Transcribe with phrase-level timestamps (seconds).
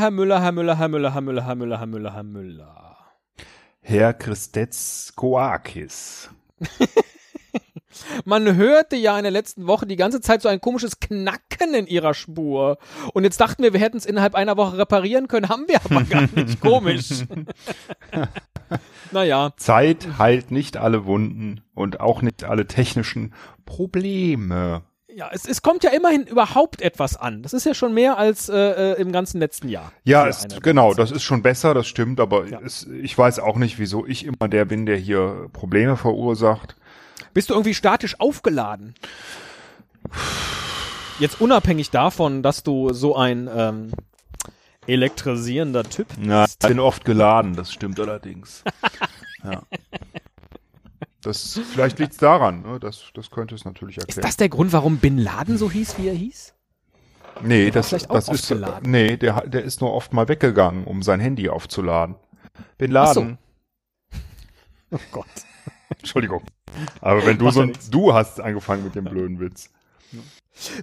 [0.00, 2.96] Herr Müller, Herr Müller, Herr Müller, Herr Müller, Herr Müller, Herr Müller, Herr Müller.
[3.82, 6.30] Herr Christetz Koakis.
[8.24, 11.86] Man hörte ja in der letzten Woche die ganze Zeit so ein komisches Knacken in
[11.86, 12.78] ihrer Spur.
[13.12, 16.04] Und jetzt dachten wir, wir hätten es innerhalb einer Woche reparieren können, haben wir aber
[16.04, 16.60] gar nicht.
[16.62, 17.24] Komisch.
[19.10, 19.52] naja.
[19.58, 23.34] Zeit heilt nicht alle Wunden und auch nicht alle technischen
[23.66, 24.82] Probleme.
[25.16, 27.42] Ja, es, es kommt ja immerhin überhaupt etwas an.
[27.42, 29.92] Das ist ja schon mehr als äh, äh im ganzen letzten Jahr.
[30.04, 32.60] Ja, ist, genau, das ist schon besser, das stimmt, aber ja.
[32.64, 36.76] es, ich weiß auch nicht, wieso ich immer der bin, der hier Probleme verursacht.
[37.34, 38.94] Bist du irgendwie statisch aufgeladen?
[41.18, 43.92] Jetzt unabhängig davon, dass du so ein ähm,
[44.86, 46.26] elektrisierender Typ bist.
[46.26, 48.64] Ja, ich bin oft geladen, das stimmt allerdings.
[49.44, 49.62] ja.
[51.22, 52.80] Das, vielleicht liegt es daran, ne?
[52.80, 54.18] das, das könnte es natürlich erklären.
[54.18, 56.54] Ist das der Grund, warum Bin Laden so hieß, wie er hieß?
[57.42, 58.90] Nee, das, das ist, geladen.
[58.90, 62.16] nee, der, der ist nur oft mal weggegangen, um sein Handy aufzuladen.
[62.78, 63.38] Bin Laden.
[64.90, 64.96] So.
[64.96, 65.26] Oh Gott.
[65.98, 66.42] Entschuldigung.
[67.00, 69.70] Aber wenn du so, ja du hast angefangen mit dem blöden Witz.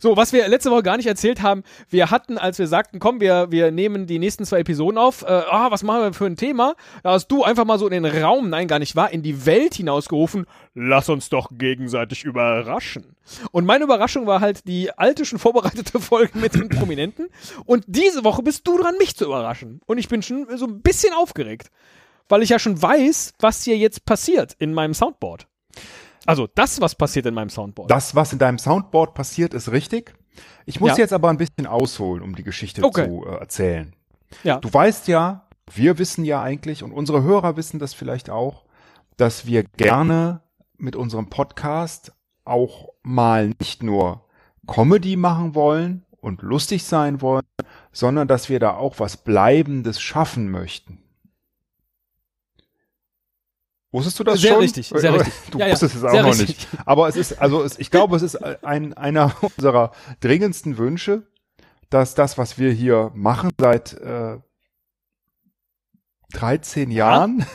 [0.02, 3.20] So, was wir letzte Woche gar nicht erzählt haben, wir hatten, als wir sagten, komm,
[3.20, 6.36] wir, wir nehmen die nächsten zwei Episoden auf, äh, ah, was machen wir für ein
[6.36, 6.76] Thema?
[7.04, 9.45] Da hast du einfach mal so in den Raum, nein, gar nicht wahr, in die
[9.45, 13.16] Welt hinausgerufen, lass uns doch gegenseitig überraschen.
[13.52, 17.28] Und meine Überraschung war halt die alte, schon vorbereitete Folge mit den Prominenten.
[17.66, 19.82] Und diese Woche bist du dran, mich zu überraschen.
[19.86, 21.70] Und ich bin schon so ein bisschen aufgeregt,
[22.30, 25.48] weil ich ja schon weiß, was hier jetzt passiert in meinem Soundboard.
[26.28, 27.89] Also das, was passiert in meinem Soundboard.
[27.89, 30.14] Das, was in deinem Soundboard passiert, ist richtig.
[30.65, 30.98] Ich muss ja.
[30.98, 33.08] jetzt aber ein bisschen ausholen, um die Geschichte okay.
[33.08, 33.95] zu äh, erzählen.
[34.43, 34.60] Ja.
[34.60, 38.66] Du weißt ja, wir wissen ja eigentlich und unsere Hörer wissen das vielleicht auch,
[39.16, 40.42] dass wir gerne
[40.77, 42.11] mit unserem Podcast
[42.43, 44.26] auch mal nicht nur
[44.67, 47.45] Comedy machen wollen und lustig sein wollen,
[47.93, 51.02] sondern dass wir da auch was Bleibendes schaffen möchten.
[53.92, 54.61] Wusstest du das sehr schon?
[54.61, 55.33] Richtig, sehr richtig.
[55.52, 56.48] Du ja, wusstest ja, es auch noch richtig.
[56.48, 56.67] nicht.
[56.86, 61.23] Aber es ist, also es, ich glaube, es ist ein, einer unserer dringendsten Wünsche,
[61.89, 64.37] dass das, was wir hier machen seit äh,
[66.33, 67.45] 13 Jahren,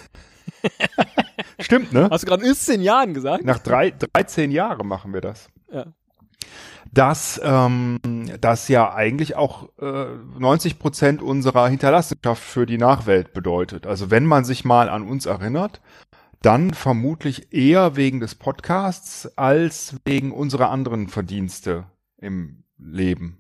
[1.61, 2.09] stimmt, ne?
[2.11, 3.45] Hast du gerade in 10 Jahren gesagt?
[3.45, 5.49] Nach drei, 13 Jahren machen wir das.
[5.71, 5.87] Ja.
[6.91, 7.99] Dass ähm,
[8.41, 10.07] das ja eigentlich auch äh,
[10.39, 13.87] 90 Prozent unserer Hinterlassenschaft für die Nachwelt bedeutet.
[13.87, 15.81] Also wenn man sich mal an uns erinnert,
[16.43, 21.87] dann vermutlich eher wegen des Podcasts als wegen unserer anderen Verdienste
[22.19, 23.39] im Leben.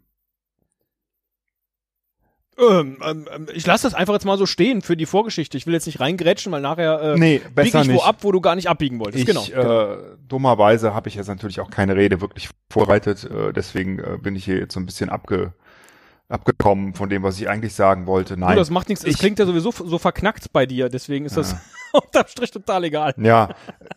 [2.58, 5.56] Ähm, ähm, ähm, ich lasse das einfach jetzt mal so stehen für die Vorgeschichte.
[5.56, 7.92] Ich will jetzt nicht reingrätschen, weil nachher äh, nee, biege ich nicht.
[7.92, 9.26] wo ab, wo du gar nicht abbiegen wolltest.
[9.26, 9.44] Ich, genau.
[9.46, 9.96] Äh,
[10.28, 13.24] dummerweise habe ich jetzt natürlich auch keine Rede wirklich vorbereitet.
[13.24, 15.52] Äh, deswegen äh, bin ich hier jetzt so ein bisschen abge
[16.28, 18.38] abgekommen von dem, was ich eigentlich sagen wollte.
[18.38, 18.52] Nein.
[18.52, 19.04] Du, das macht nichts.
[19.04, 20.88] Es klingt ja sowieso so verknackt bei dir.
[20.88, 21.42] Deswegen ist ja.
[21.42, 21.56] das
[22.04, 23.14] unterm Strich total egal.
[23.16, 23.50] Ja,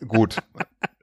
[0.08, 0.38] gut.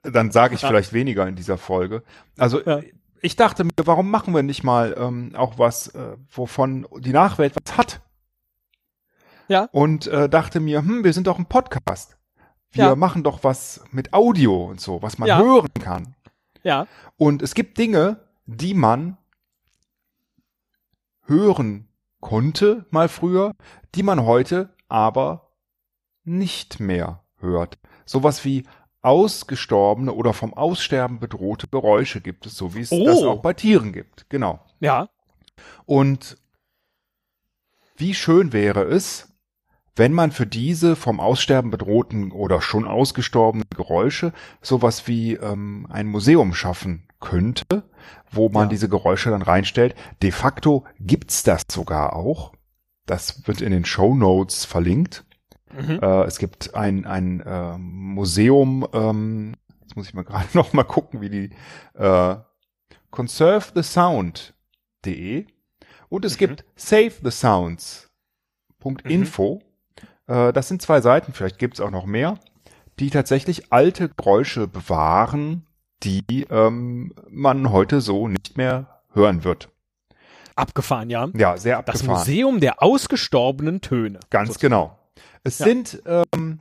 [0.03, 2.03] Dann sage ich vielleicht weniger in dieser Folge.
[2.37, 2.81] Also ja.
[3.21, 7.55] ich dachte mir, warum machen wir nicht mal ähm, auch was, äh, wovon die Nachwelt
[7.55, 8.01] was hat?
[9.47, 9.69] Ja.
[9.71, 12.17] Und äh, dachte mir, hm, wir sind doch ein Podcast.
[12.71, 12.95] Wir ja.
[12.95, 15.37] machen doch was mit Audio und so, was man ja.
[15.37, 16.15] hören kann.
[16.63, 16.87] Ja.
[17.17, 19.17] Und es gibt Dinge, die man
[21.25, 21.87] hören
[22.19, 23.53] konnte mal früher,
[23.95, 25.51] die man heute aber
[26.23, 27.77] nicht mehr hört.
[28.05, 28.65] Sowas wie
[29.01, 33.05] ausgestorbene oder vom Aussterben bedrohte Geräusche gibt es, so wie es oh.
[33.05, 34.29] das auch bei Tieren gibt.
[34.29, 34.59] Genau.
[34.79, 35.09] Ja.
[35.85, 36.37] Und
[37.97, 39.33] wie schön wäre es,
[39.95, 46.07] wenn man für diese vom Aussterben bedrohten oder schon ausgestorbenen Geräusche sowas wie ähm, ein
[46.07, 47.83] Museum schaffen könnte,
[48.31, 48.69] wo man ja.
[48.69, 49.95] diese Geräusche dann reinstellt.
[50.21, 52.53] De facto gibt's das sogar auch.
[53.05, 55.25] Das wird in den Show Notes verlinkt.
[55.75, 55.99] Mhm.
[56.01, 60.83] Äh, es gibt ein, ein äh, Museum, ähm, jetzt muss ich mal gerade noch mal
[60.83, 61.49] gucken, wie die
[61.95, 62.35] äh,
[63.11, 65.45] conservethesound.de
[66.09, 66.39] und es mhm.
[66.39, 69.55] gibt savethesounds.info.
[69.55, 69.61] Mhm.
[70.33, 72.39] Äh, das sind zwei Seiten, vielleicht gibt's auch noch mehr,
[72.99, 75.65] die tatsächlich alte Geräusche bewahren,
[76.03, 79.69] die ähm, man heute so nicht mehr hören wird.
[80.55, 81.29] Abgefahren, ja.
[81.33, 82.07] Ja, sehr abgefahren.
[82.07, 84.19] Das Museum der ausgestorbenen Töne.
[84.29, 84.69] Ganz sozusagen.
[84.69, 84.99] genau.
[85.43, 85.65] Es ja.
[85.65, 86.59] sind ähm,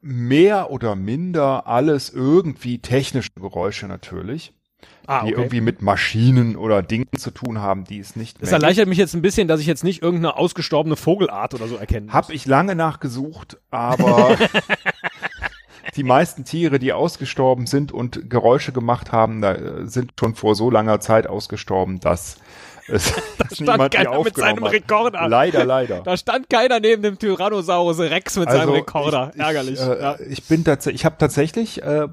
[0.00, 4.54] mehr oder minder alles irgendwie technische Geräusche natürlich.
[5.06, 8.88] Ah, die irgendwie mit Maschinen oder Dingen zu tun haben, die es nicht Das erleichtert
[8.88, 12.12] mich jetzt ein bisschen, dass ich jetzt nicht irgendeine ausgestorbene Vogelart oder so erkenne.
[12.12, 14.38] Hab ich lange nachgesucht, aber
[15.96, 20.70] die meisten Tiere, die ausgestorben sind und Geräusche gemacht haben, da, sind schon vor so
[20.70, 22.36] langer Zeit ausgestorben, dass
[22.90, 24.72] Es, Da stand keiner mit seinem hat.
[24.72, 25.28] Rekorder.
[25.28, 26.00] Leider, leider.
[26.02, 29.20] Da stand keiner neben dem Tyrannosaurus Rex mit seinem Rekorder.
[29.20, 29.80] Also, ich, Ärgerlich.
[29.80, 30.16] Ich, äh, ja.
[30.28, 32.08] ich bin tatsächlich, ich habe tatsächlich äh,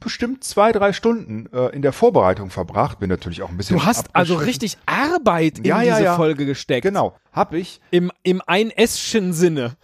[0.00, 2.98] bestimmt zwei, drei Stunden äh, in der Vorbereitung verbracht.
[2.98, 3.76] Bin natürlich auch ein bisschen.
[3.78, 6.16] Du hast also richtig Arbeit in Ja, diese ja.
[6.16, 6.82] Folge gesteckt.
[6.82, 7.80] Genau, hab ich.
[7.90, 9.76] Im, im ein-esschen Sinne.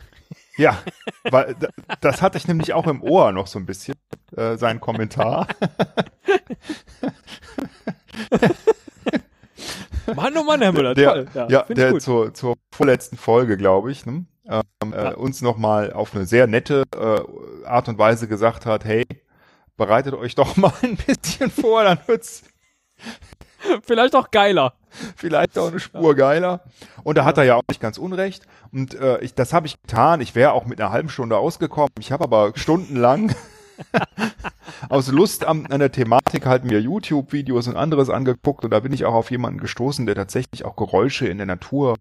[0.56, 0.82] Ja,
[1.30, 1.54] weil
[2.00, 3.96] das hatte ich nämlich auch im Ohr noch so ein bisschen,
[4.36, 5.48] äh, sein Kommentar.
[10.14, 11.26] Mann, oh Mann, Herr Müller, der, toll.
[11.34, 14.24] ja, Ja, der zur, zur vorletzten Folge, glaube ich, ne?
[14.48, 19.04] ähm, äh, uns nochmal auf eine sehr nette äh, Art und Weise gesagt hat, hey,
[19.76, 22.42] bereitet euch doch mal ein bisschen vor, dann wird's
[23.82, 24.74] Vielleicht auch geiler.
[25.16, 26.60] vielleicht auch eine Spur geiler.
[27.04, 28.44] Und da hat er ja auch nicht ganz unrecht.
[28.72, 30.20] Und äh, ich, das habe ich getan.
[30.20, 31.92] Ich wäre auch mit einer halben Stunde ausgekommen.
[31.98, 33.34] Ich habe aber stundenlang
[34.88, 38.64] aus Lust an, an der Thematik halt mir YouTube-Videos und anderes angeguckt.
[38.64, 41.96] Und da bin ich auch auf jemanden gestoßen, der tatsächlich auch Geräusche in der Natur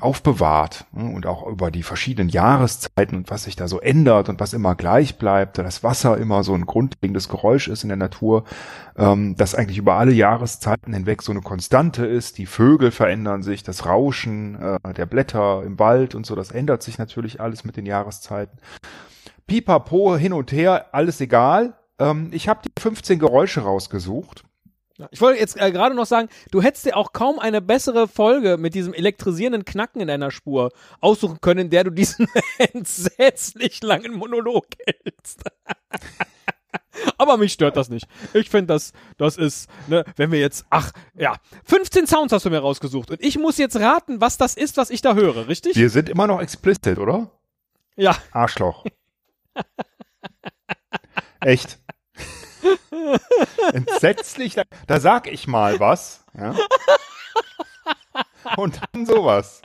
[0.00, 4.40] aufbewahrt ne, und auch über die verschiedenen Jahreszeiten und was sich da so ändert und
[4.40, 7.96] was immer gleich bleibt, da das Wasser immer so ein grundlegendes Geräusch ist in der
[7.96, 8.44] Natur,
[8.96, 12.38] ähm, das eigentlich über alle Jahreszeiten hinweg so eine Konstante ist.
[12.38, 16.82] Die Vögel verändern sich, das Rauschen äh, der Blätter im Wald und so, das ändert
[16.82, 18.58] sich natürlich alles mit den Jahreszeiten.
[19.46, 21.74] Pipapo hin und her, alles egal.
[21.98, 24.44] Ähm, ich habe die 15 Geräusche rausgesucht.
[25.10, 28.56] Ich wollte jetzt äh, gerade noch sagen, du hättest dir auch kaum eine bessere Folge
[28.58, 32.26] mit diesem elektrisierenden Knacken in deiner Spur aussuchen können, in der du diesen
[32.58, 35.42] entsetzlich langen Monolog hältst.
[37.18, 38.06] Aber mich stört das nicht.
[38.34, 42.50] Ich finde, das, das ist, ne, wenn wir jetzt, ach, ja, 15 Sounds hast du
[42.50, 45.74] mir rausgesucht und ich muss jetzt raten, was das ist, was ich da höre, richtig?
[45.74, 47.30] Wir sind immer noch explicit, oder?
[47.96, 48.16] Ja.
[48.30, 48.84] Arschloch.
[51.40, 51.78] Echt.
[53.72, 54.56] Entsetzlich.
[54.56, 56.24] lang- Da sag ich mal was.
[56.38, 56.54] Ja?
[58.56, 59.62] Und dann sowas.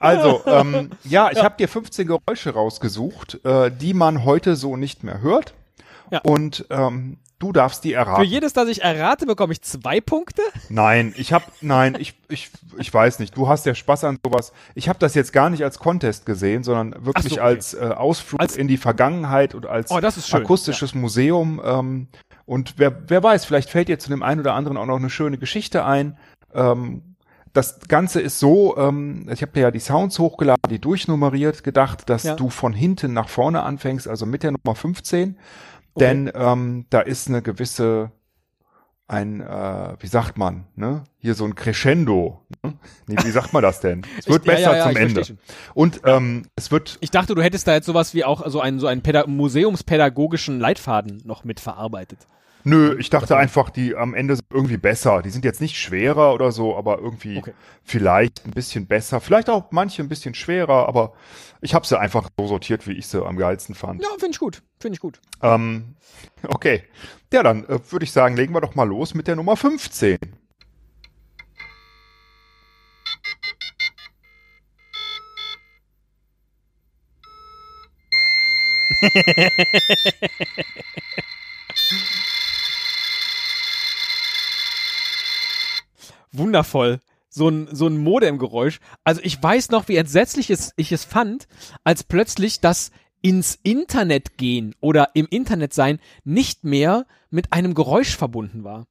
[0.00, 5.04] Also, ähm, ja, ich habe dir 15 Geräusche rausgesucht, äh, die man heute so nicht
[5.04, 5.54] mehr hört.
[6.10, 6.20] Ja.
[6.22, 8.24] Und ähm, du darfst die Für erraten.
[8.24, 10.42] jedes, das ich errate, bekomme ich zwei Punkte.
[10.68, 13.36] Nein, ich habe nein, ich, ich, ich weiß nicht.
[13.36, 14.52] Du hast ja Spaß an sowas.
[14.74, 17.40] Ich habe das jetzt gar nicht als Contest gesehen, sondern wirklich so, okay.
[17.48, 20.40] als äh, Ausflug Als- in die Vergangenheit und als Oh, das ist schön.
[20.42, 21.60] akustisches Museum.
[21.64, 22.08] Ähm,
[22.46, 25.10] und wer, wer weiß, vielleicht fällt dir zu dem einen oder anderen auch noch eine
[25.10, 26.16] schöne Geschichte ein.
[26.54, 27.02] Ähm,
[27.54, 32.08] das Ganze ist so, ähm, ich habe dir ja die Sounds hochgeladen, die durchnummeriert, gedacht,
[32.08, 32.36] dass Ja.
[32.36, 35.36] du von hinten nach vorne anfängst, also mit der Nummer 15.
[35.98, 38.12] Denn ähm, da ist eine gewisse,
[39.06, 41.04] ein, äh, wie sagt man, ne?
[41.18, 42.46] Hier so ein Crescendo.
[42.62, 42.74] Ne?
[43.06, 44.02] Nee, wie sagt man das denn?
[44.18, 45.24] Es wird Ich- ja, besser ja, ja, zum ich Ende.
[45.24, 45.38] schon.
[45.74, 48.78] Und ähm, es wird Ich dachte, du hättest da jetzt sowas wie auch so einen,
[48.80, 52.18] so einen Päda museumspädagogischen Leitfaden noch mit verarbeitet.
[52.64, 55.22] Nö, ich dachte einfach, die am Ende sind irgendwie besser.
[55.22, 57.54] Die sind jetzt nicht schwerer oder so, aber irgendwie Okay.
[57.84, 59.20] vielleicht ein bisschen besser.
[59.20, 61.12] Vielleicht auch manche ein bisschen schwerer, aber
[61.60, 64.02] ich habe sie einfach so sortiert, wie ich sie am geilsten fand.
[64.02, 64.62] Ja, finde ich gut.
[64.80, 65.20] Finde ich gut.
[65.42, 65.94] Ähm,
[66.48, 66.82] okay.
[67.32, 70.18] Ja, dann äh, würde ich sagen, legen wir doch mal los mit der Nummer 15.
[86.32, 87.00] Wundervoll.
[87.30, 88.80] So ein, so ein Modemgeräusch.
[89.04, 91.46] Also ich weiß noch, wie entsetzlich es, ich es fand,
[91.84, 98.16] als plötzlich das ins Internet gehen oder im Internet sein nicht mehr mit einem Geräusch
[98.16, 98.86] verbunden war.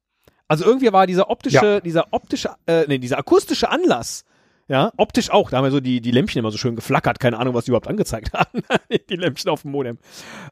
[0.46, 1.80] Also irgendwie war dieser optische, Ja.
[1.80, 4.24] dieser optische, äh, nee, dieser akustische Anlass,
[4.68, 7.38] ja, optisch auch, da haben ja so die, die Lämpchen immer so schön geflackert, keine
[7.38, 8.62] Ahnung, was die überhaupt angezeigt haben,
[9.10, 9.98] die Lämpchen auf dem Modem.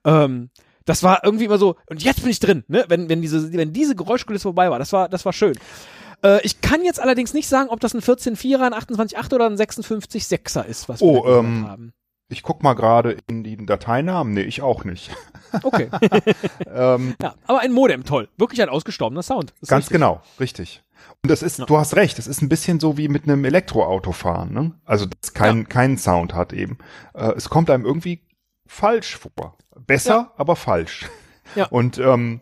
[0.04, 0.50] Ähm,
[0.86, 3.72] das war irgendwie immer so, und jetzt bin ich drin, ne, wenn, wenn diese, wenn
[3.72, 5.54] diese Geräuschkulisse vorbei war, das war, das war schön.
[6.24, 9.56] Äh, ich kann jetzt allerdings nicht sagen, ob das ein 14.4er, ein 28.8er oder ein
[9.56, 11.92] 56.6er ist, was wir Oh, gehört ähm, haben.
[12.28, 14.32] Ich guck mal gerade in die Dateinamen.
[14.34, 15.10] Nee, ich auch nicht.
[15.62, 15.88] Okay.
[16.74, 18.28] ähm, ja, aber ein Modem, toll.
[18.36, 19.54] Wirklich ein ausgestorbener Sound.
[19.62, 19.92] Ist Ganz richtig.
[19.94, 20.82] genau, richtig.
[21.22, 21.64] Und das ist, Ja.
[21.66, 24.72] du hast recht, es ist ein bisschen so wie mit einem Elektroauto fahren, ne?
[24.84, 26.76] Also das kein, keinen Sound hat eben.
[27.14, 28.20] Äh, es kommt einem irgendwie
[28.66, 29.56] falsch vor.
[29.86, 30.32] Besser, Ja.
[30.36, 31.06] aber falsch.
[31.54, 31.66] Ja.
[31.68, 32.40] Und ähm,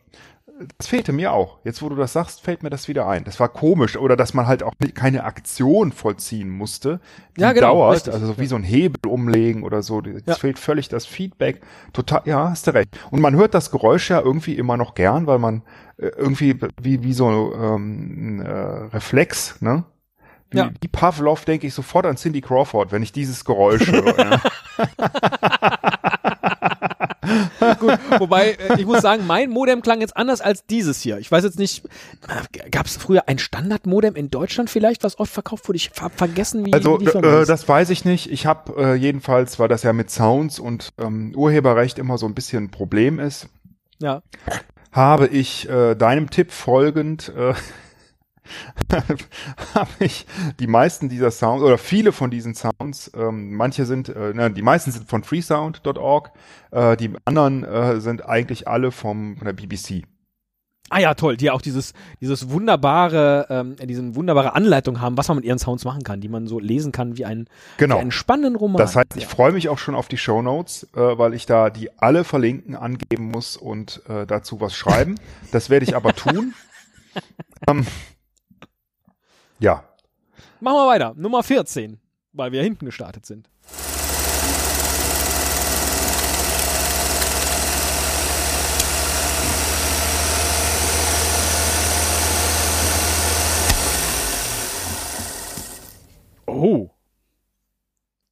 [0.78, 1.58] das fehlte mir auch.
[1.64, 3.24] Jetzt, wo du das sagst, fällt mir das wieder ein.
[3.24, 3.96] Das war komisch.
[3.96, 7.00] Oder dass man halt auch keine Aktion vollziehen musste.
[7.36, 7.94] Die Ja, genau, dauert.
[7.96, 8.14] richtig.
[8.14, 10.00] Also so wie so ein Hebel umlegen oder so.
[10.00, 10.34] Es Ja.
[10.34, 11.60] fehlt völlig das Feedback.
[11.92, 12.88] Total, ja, hast du recht.
[13.10, 15.62] Und man hört das Geräusch ja irgendwie immer noch gern, weil man
[15.96, 18.50] äh, irgendwie wie, wie so ähm, ein äh,
[18.94, 19.84] Reflex, ne?
[20.50, 20.70] Wie, Ja.
[20.80, 24.40] wie Pavlov denke ich sofort an Cindy Crawford, wenn ich dieses Geräusch höre.
[27.86, 27.98] Gut.
[28.20, 31.18] Wobei, äh, ich muss sagen, mein Modem klang jetzt anders als dieses hier.
[31.18, 31.82] Ich weiß jetzt nicht,
[32.70, 35.76] gab es früher ein Standardmodem in Deutschland vielleicht, was oft verkauft wurde?
[35.76, 37.46] Ich habe vergessen, wie Also äh, hieß.
[37.46, 38.30] das weiß ich nicht.
[38.30, 42.34] Ich habe äh, jedenfalls, weil das ja mit Sounds und ähm, Urheberrecht immer so ein
[42.34, 43.48] bisschen ein Problem ist,
[44.00, 44.22] Ja.
[44.92, 47.54] habe ich äh, deinem Tipp folgend äh,
[49.74, 50.26] habe ich
[50.60, 54.62] die meisten dieser Sounds oder viele von diesen Sounds, ähm, manche sind, äh, na, die
[54.62, 56.30] meisten sind von freesound.org,
[56.70, 60.04] äh, die anderen äh, sind eigentlich alle vom von der BBC.
[60.90, 65.38] Ah ja, toll, die auch dieses, dieses wunderbare, ähm, diese wunderbare Anleitung haben, was man
[65.38, 67.48] mit ihren Sounds machen kann, die man so lesen kann wie, ein,
[67.78, 67.96] Genau.
[67.96, 68.76] wie einen spannenden Roman.
[68.76, 71.90] Das heißt, ich freue mich auch schon auf die Shownotes, äh, weil ich da die
[71.98, 75.14] alle verlinken, angeben muss und äh, dazu was schreiben.
[75.52, 76.52] Das werde ich aber tun.
[77.66, 77.86] ähm,
[79.58, 79.84] ja,
[80.64, 81.12] Machen wir weiter.
[81.14, 82.00] Nummer 14,
[82.32, 83.50] weil wir hinten gestartet sind.
[96.46, 96.88] Oh.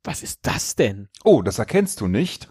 [0.05, 1.11] Was ist das denn?
[1.23, 2.49] Oh, das erkennst du nicht.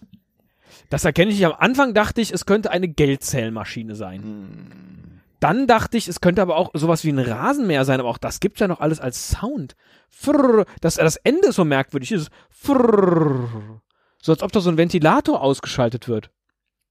[0.92, 1.48] Das erkenne ich nicht.
[1.48, 5.11] Am Anfang dachte ich, es könnte eine Geldzählmaschine sein.
[5.42, 8.40] Dann dachte ich, es könnte aber auch sowas wie ein Rasenmäher sein, aber auch das
[8.40, 9.76] gibt's ja noch alles als Sound.
[10.10, 12.10] Frrrr, das, das Ende ist so merkwürdig.
[12.10, 13.82] Dieses Frrrr.
[14.22, 16.30] So als ob da so ein Ventilator ausgeschaltet wird.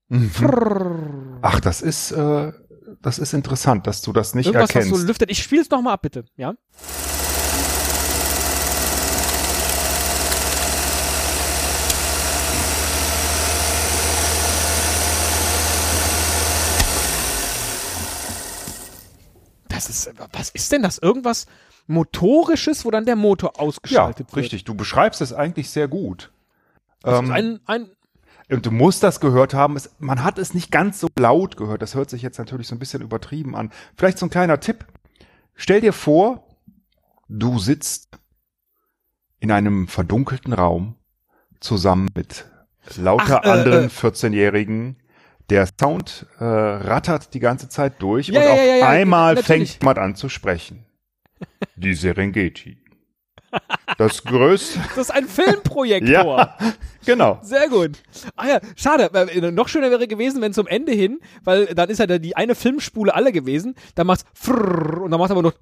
[0.09, 0.31] Mhm.
[0.31, 1.39] Frrrr.
[1.43, 2.53] Ach, das ist, äh,
[3.01, 4.91] das ist interessant, dass du das nicht Irgendwas, erkennst.
[4.93, 5.31] was so lüftet.
[5.31, 6.25] Ich spiele es nochmal ab, bitte.
[6.37, 6.55] Ja?
[19.89, 20.99] Das ist, was ist denn das?
[20.99, 21.47] Irgendwas
[21.87, 24.37] Motorisches, wo dann der Motor ja, ausgeschaltet wird.
[24.37, 24.65] richtig.
[24.65, 26.31] Du beschreibst es eigentlich sehr gut.
[27.03, 27.87] Das Ähm, ist ein, ein,
[28.51, 29.77] Und du musst das gehört haben.
[29.77, 31.83] Es, man hat es nicht ganz so laut gehört.
[31.83, 33.71] Das hört sich jetzt natürlich so ein bisschen übertrieben an.
[33.97, 34.87] Vielleicht so ein kleiner Tipp.
[35.55, 36.47] Stell dir vor,
[37.29, 38.19] du sitzt
[39.41, 40.97] in einem verdunkelten Raum
[41.61, 42.47] zusammen mit
[42.97, 43.89] lauter Ach, äh, anderen äh.
[43.89, 44.97] 14-Jährigen.
[45.51, 49.71] Der Sound äh, rattert die ganze Zeit durch Ja, und ja, auf ja, einmal natürlich.
[49.73, 50.87] fängt jemand an zu sprechen.
[51.77, 52.79] Die Serengeti.
[53.99, 54.79] Das größte.
[54.95, 56.39] das ist ein Filmprojektor.
[56.39, 56.57] Ja,
[57.05, 57.41] genau.
[57.43, 57.99] Sehr gut.
[58.37, 59.11] Ah ja, schade.
[59.13, 62.55] Äh, Noch schöner wäre gewesen, wenn zum Ende hin, weil dann ist ja die eine
[62.55, 65.55] Filmspule alle gewesen, dann macht's frrrr und dann macht aber nur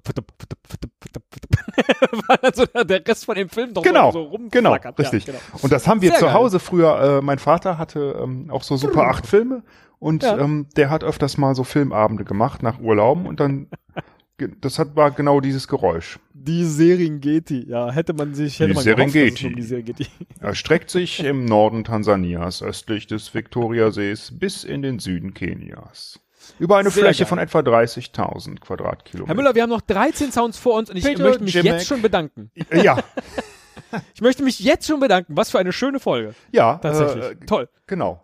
[2.27, 4.99] weil dann so der Rest von dem Film doch Genau, so genau, rumflackert.
[4.99, 5.25] richtig.
[5.27, 5.43] Ja, genau.
[5.61, 6.33] Und das haben wir Sehr zu geil.
[6.33, 7.17] Hause früher.
[7.19, 9.63] Äh, mein Vater hatte ähm, auch so Super 8 Filme
[9.99, 10.37] und Ja.
[10.37, 13.67] ähm, der hat öfters mal so Filmabende gemacht nach Urlauben und dann
[14.61, 16.17] das hat war genau dieses Geräusch.
[16.33, 19.47] Die Serengeti, ja, hätte man sich, hätte Die man gehofft, Serengeti.
[19.47, 20.05] um die Serengeti.
[20.39, 26.21] Er streckt sich im Norden Tansanias östlich des Viktoriasees bis in den Süden Kenias.
[26.57, 27.29] Über eine Sehr Fläche geil.
[27.29, 29.27] von etwa 30.000 Quadratkilometern.
[29.27, 31.73] Herr Müller, wir haben noch 13 Sounds vor uns und ich Peter möchte mich Jimek.
[31.73, 32.51] jetzt schon bedanken.
[32.69, 32.97] Äh, Ja,
[34.13, 35.35] Ich möchte mich jetzt schon bedanken.
[35.37, 36.35] Was für eine schöne Folge.
[36.51, 37.23] ja, Tatsächlich.
[37.25, 37.69] Äh, Toll.
[37.87, 38.21] genau.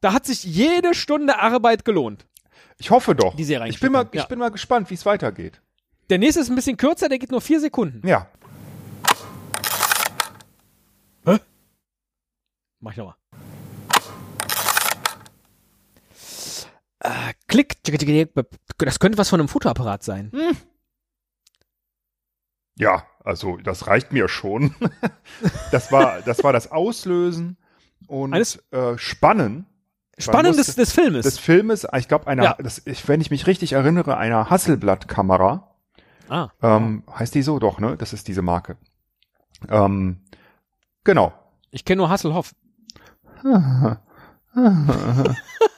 [0.00, 2.26] Da hat sich jede Stunde Arbeit gelohnt.
[2.78, 3.34] Ich hoffe doch.
[3.36, 4.22] Die Serie ich bin mal, ja.
[4.22, 5.60] ich bin mal gespannt, wie es weitergeht.
[6.10, 8.06] Der nächste ist ein bisschen kürzer, der geht nur vier Sekunden.
[8.06, 8.26] Ja.
[12.84, 13.14] Mach ich nochmal.
[17.04, 17.82] Äh, klick.
[18.78, 20.30] Das könnte was von einem Fotoapparat sein.
[22.76, 24.74] Ja, also das reicht mir schon.
[25.72, 27.56] das war das war das Auslösen
[28.06, 29.66] und Eines- äh, Spannen
[30.18, 31.24] Spannend muss- des, des Filmes.
[31.24, 31.86] des Filmes.
[31.96, 32.56] Ich glaube, einer, Ja.
[32.58, 35.74] das, ich, wenn ich mich richtig erinnere, einer Hasselblatt-Kamera.
[36.28, 36.50] ah.
[36.62, 37.96] Ähm, heißt die so doch, ne?
[37.96, 38.76] Das ist diese Marke.
[39.68, 40.20] Ähm,
[41.04, 41.32] genau.
[41.70, 42.54] Ich kenne nur Hasselhoff.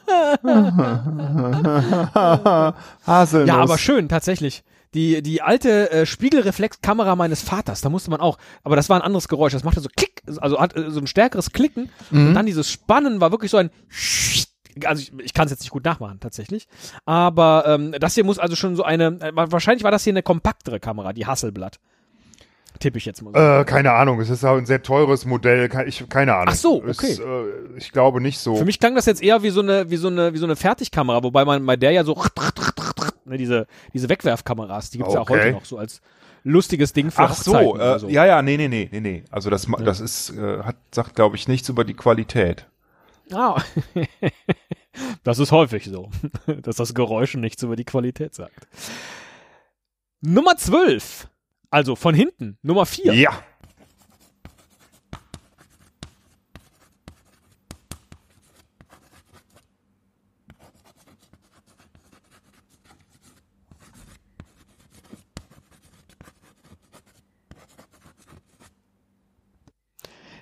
[3.06, 3.48] Haselnuss.
[3.48, 4.62] Ja, aber schön, tatsächlich.
[4.94, 9.02] Die, die alte äh, Spiegelreflexkamera meines Vaters, da musste man auch, aber das war ein
[9.02, 12.28] anderes Geräusch, das machte so Klick, also hat äh, so ein stärkeres Klicken Mhm.
[12.28, 13.70] und dann dieses Spannen war wirklich so ein
[14.84, 16.66] also ich, ich kann es jetzt nicht gut nachmachen tatsächlich,
[17.06, 20.22] aber ähm, das hier muss also schon so eine, äh, wahrscheinlich war das hier eine
[20.22, 21.78] kompaktere Kamera, die Hasselblatt.
[22.80, 23.38] Tippe ich jetzt mal so.
[23.60, 26.48] Äh, keine Ahnung, es ist auch ein sehr teures Modell, ich, keine Ahnung.
[26.48, 27.12] Ach so, Es, okay.
[27.22, 28.56] äh, ich glaube nicht so.
[28.56, 30.56] Für mich klang das jetzt eher wie so eine, wie so eine, wie so eine
[30.56, 32.14] Fertigkamera, wobei man bei der ja so
[33.24, 35.40] ne, diese, diese Wegwerfkameras, die gibt's ja auch Okay.
[35.40, 36.00] heute noch so als
[36.42, 38.08] lustiges Ding für Ach Hochzeiten so, äh, so.
[38.08, 39.24] ja, ja, nee, nee, nee, nee, nee.
[39.30, 42.66] Also das, ma- das ist, äh, hat, sagt, glaube ich, nichts über die Qualität.
[43.32, 43.60] Ah.
[45.24, 46.08] Das ist häufig so,
[46.62, 48.68] dass das Geräusch nichts über die Qualität sagt.
[50.20, 51.26] Nummer 12.
[51.74, 53.14] Also von hinten, Nummer 4.
[53.14, 53.32] Ja.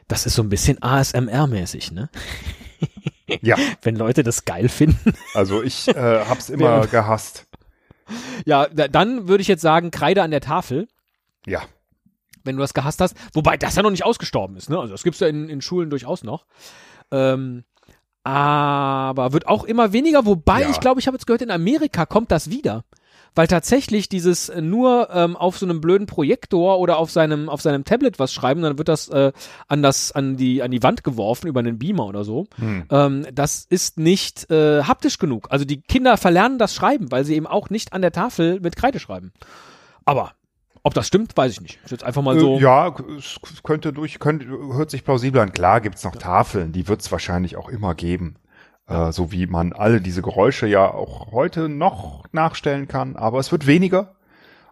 [0.07, 2.11] Das ist so ein bisschen ASMR-mäßig, ne?
[3.41, 3.57] Ja.
[3.81, 5.15] Wenn Leute das geil finden.
[5.33, 5.95] Also ich äh,
[6.27, 6.85] hab's immer ja.
[6.85, 7.47] gehasst.
[8.45, 10.89] Ja, dann würde ich jetzt sagen, Kreide an der Tafel.
[11.47, 11.63] Ja.
[12.45, 13.17] wenn du das gehasst hast.
[13.35, 14.79] Wobei das ja noch nicht ausgestorben ist, ne?
[14.79, 16.47] Also das gibt's ja in, in Schulen durchaus noch.
[17.13, 17.65] Ähm,
[18.25, 20.71] aber wird auch immer weniger, wobei Ja.
[20.71, 22.85] ich glaube, ich habe jetzt gehört, in Amerika kommt das wieder.
[23.35, 27.63] Weil tatsächlich dieses äh, nur ähm, auf so einem blöden Projektor oder auf seinem, auf
[27.63, 29.33] seinem Tablet was schreiben, dann wird das äh,
[29.69, 32.47] an das, an die, an die Wand geworfen über einen Beamer oder so.
[32.57, 32.85] Hm.
[32.91, 35.47] Ähm, das ist nicht äh, haptisch genug.
[35.51, 38.77] Also die Kinder verlernen das Schreiben, weil sie eben auch nicht an der Tafel mit
[38.77, 39.33] Kreide schreiben.
[40.05, 40.33] Aber
[40.83, 41.79] ob das stimmt, weiß ich nicht.
[41.85, 42.57] Ist jetzt einfach mal so.
[42.57, 45.53] Äh, ja, es könnte durch, könnte, hört sich plausibel an.
[45.53, 48.37] Klar gibt's noch Tafeln, die wird's wahrscheinlich auch immer geben.
[48.87, 53.53] Äh, so wie man alle diese Geräusche ja auch heute noch nachstellen kann, aber es
[53.53, 54.17] wird weniger.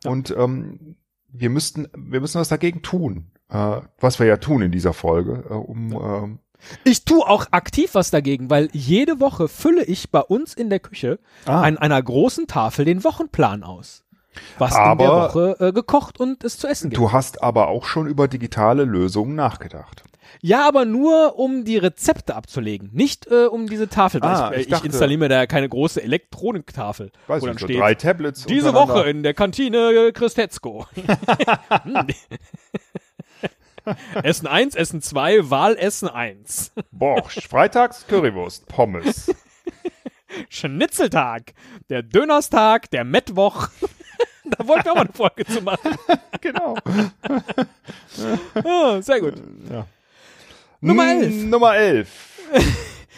[0.05, 0.97] Und ähm,
[1.29, 3.31] wir müssten, wir müssen was dagegen tun.
[3.49, 6.39] Äh, was wir ja tun in dieser Folge, äh, um ähm,
[6.85, 10.81] Ich tue auch aktiv was dagegen, weil jede Woche fülle ich bei uns in der
[10.81, 11.63] Küche Ah.
[11.63, 14.05] an einer großen Tafel den Wochenplan aus.
[14.59, 16.99] Was in der Aber- Woche äh, gekocht und es zu essen gibt.
[17.01, 20.05] Du hast aber auch schon über digitale Lösungen nachgedacht.
[20.43, 24.23] Ja, aber nur um die Rezepte abzulegen, nicht äh, um diese Tafel.
[24.23, 27.51] Ah, ich, ich ich dachte- installiere mir da ja keine große Elektroniktafel, Weiß wo ich,
[27.51, 28.47] dann so steht, drei Tablets.
[28.47, 28.73] diese.
[28.73, 30.87] Woche in der Kantine äh, Christetzko.
[31.83, 32.07] Hm.
[34.23, 36.73] Essen 1, Essen 2, Wahlessen 1.
[36.93, 39.35] Borscht, freitags Currywurst, Pommes.
[40.49, 41.55] Schnitzeltag,
[41.89, 43.69] der Dönerstag, der Mettwoch.
[44.59, 45.97] da wollten wir auch mal eine Folge zu machen.
[46.41, 46.77] genau.
[48.55, 49.35] Ah, sehr gut.
[49.71, 49.87] Ja.
[50.81, 51.45] Nummer Mm, 11.
[51.45, 52.09] Nummer 11.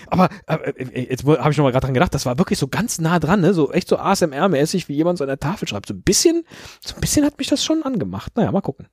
[0.09, 2.68] Aber äh, äh, jetzt habe ich noch mal gerade dran gedacht, das war wirklich so
[2.68, 3.55] ganz nah dran, ne?
[3.55, 5.88] So echt so ASMR-mäßig, wie jemand so an der Tafel schreibt.
[5.88, 6.45] So ein bisschen,
[6.85, 8.37] so ein bisschen hat mich das schon angemacht.
[8.37, 8.87] Naja, mal gucken.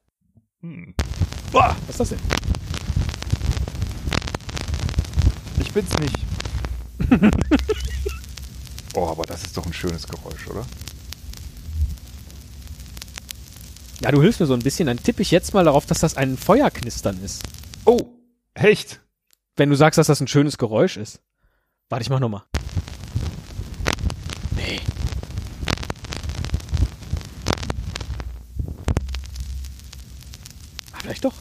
[0.61, 0.93] Hm.
[1.51, 2.19] Boah, was ist das denn?
[5.59, 6.15] Ich bin's nicht.
[8.95, 10.65] oh, aber das ist doch ein schönes Geräusch, oder?
[14.01, 14.87] Ja, du hilfst mir so ein bisschen.
[14.87, 17.43] Dann tippe ich jetzt mal darauf, dass das ein Feuerknistern ist.
[17.85, 17.99] Oh,
[18.53, 19.01] echt?
[19.55, 21.21] Wenn du sagst, dass das ein schönes Geräusch ist.
[21.89, 22.43] Warte, ich mach nochmal.
[24.55, 24.79] Nee.
[30.93, 31.33] Ah, vielleicht doch.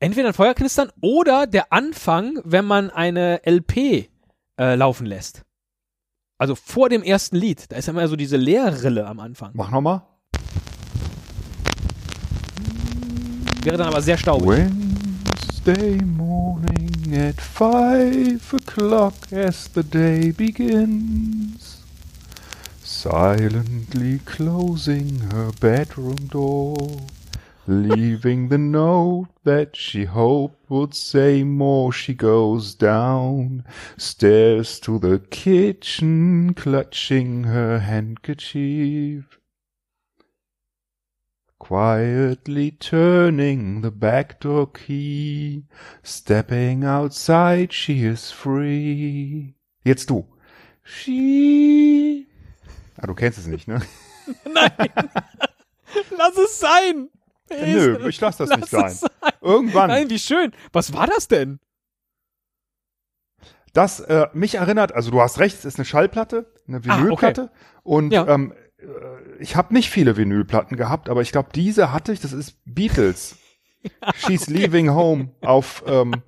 [0.00, 4.08] Entweder ein Feuerknistern oder der Anfang, wenn man eine LP
[4.56, 5.42] äh, laufen lässt.
[6.38, 7.72] Also vor dem ersten Lied.
[7.72, 9.50] Da ist ja immer so diese Leerrille am Anfang.
[9.54, 10.02] Mach nochmal.
[13.64, 14.48] Wäre dann aber sehr staubig.
[14.48, 21.82] Wednesday morning at five o'clock as the day begins.
[22.84, 26.76] Silently closing her bedroom door.
[27.70, 31.92] Leaving the note that she hoped would say more.
[31.92, 33.62] She goes down
[33.98, 39.38] stairs to the kitchen, clutching her handkerchief.
[41.58, 45.64] Quietly turning the back door key,
[46.02, 49.56] stepping outside, she is free.
[49.84, 50.24] Jetzt du.
[50.82, 52.26] She.
[52.98, 53.82] Ah, du kennst es nicht, ne?
[54.46, 54.88] Nein!
[56.16, 57.10] Lass es sein!
[57.50, 58.90] Nö, ich lass das Lass nicht sein.
[58.94, 59.10] sein.
[59.40, 59.88] Irgendwann.
[59.90, 60.52] Nein, wie schön.
[60.72, 61.58] Was war das denn?
[63.72, 66.98] Das äh, mich erinnert, also du hast recht, es ist eine Schallplatte, eine Ah, okay.
[67.02, 67.50] Vinylplatte.
[67.82, 68.26] Und Ja.
[68.26, 68.84] ähm, äh,
[69.40, 73.36] ich habe nicht viele Vinylplatten gehabt, aber ich glaube, diese hatte ich, das ist Beatles.
[74.16, 76.22] She's Leaving Home auf, ähm,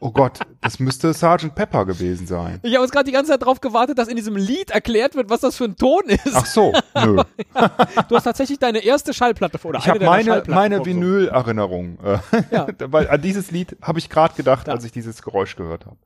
[0.00, 1.54] oh Gott, das müsste Sgt.
[1.54, 2.60] Pepper gewesen sein.
[2.62, 5.30] Ich habe jetzt gerade die ganze Zeit drauf gewartet, dass in diesem Lied erklärt wird,
[5.30, 6.34] was das für ein Ton ist.
[6.34, 6.72] Ach so,
[7.04, 7.22] nö.
[8.08, 9.70] Du hast tatsächlich deine erste Schallplatte vor.
[9.70, 10.84] Oder Ich habe meine, meine.
[10.84, 11.98] Vinyl-Erinnerung.
[12.04, 12.18] Äh,
[12.50, 12.66] Ja.
[12.88, 14.74] weil an dieses Lied habe ich gerade gedacht, Ja.
[14.74, 15.96] als ich dieses Geräusch gehört habe.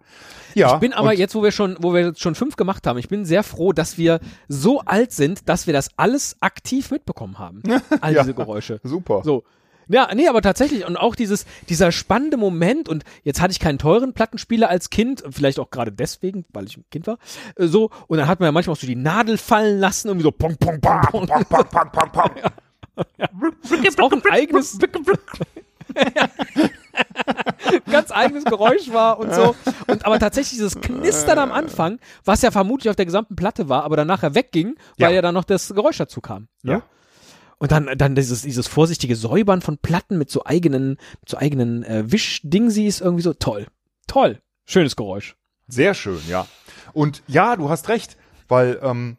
[0.55, 2.99] Ja, Ich bin aber jetzt, wo wir schon, wo wir jetzt schon fünf gemacht haben,
[2.99, 7.39] ich bin sehr froh, dass wir so alt sind, dass wir das alles aktiv mitbekommen
[7.39, 7.63] haben.
[8.01, 8.23] All Ja.
[8.23, 8.81] diese Geräusche.
[8.83, 9.23] Super.
[9.25, 9.45] So.
[9.93, 13.79] Ja, nee, aber tatsächlich und auch dieses dieser spannende Moment und jetzt hatte ich keinen
[13.79, 17.19] teuren Plattenspieler als Kind, vielleicht auch gerade deswegen, weil ich ein Kind war,
[17.57, 20.23] äh, so und dann hat man ja manchmal auch so die Nadel fallen lassen irgendwie
[20.25, 21.27] so pong pong pong pong.
[21.27, 22.31] Pang, pang, pang, pang, pang.
[23.85, 24.79] ist auch ein eigenes
[27.91, 29.55] ganz eigenes Geräusch war und so
[29.89, 33.85] und aber tatsächlich dieses Knistern am Anfang, was ja vermutlich auf der gesamten Platte war,
[33.85, 35.17] aber dann nachher wegging, weil Ja.
[35.17, 36.49] ja, dann noch das Geräusch dazu kam.
[36.63, 36.73] ne?
[36.75, 36.83] Ja.
[37.61, 41.85] Und dann, dann dieses, dieses vorsichtige Säubern von Platten mit so eigenen, mit so eigenen
[41.85, 43.67] äh, Wischdingsies irgendwie so toll.
[44.07, 44.41] Toll.
[44.65, 45.37] Schönes Geräusch.
[45.69, 46.47] Sehr schön, ja.
[46.95, 48.17] Und ja, du hast recht,
[48.49, 49.19] weil ähm,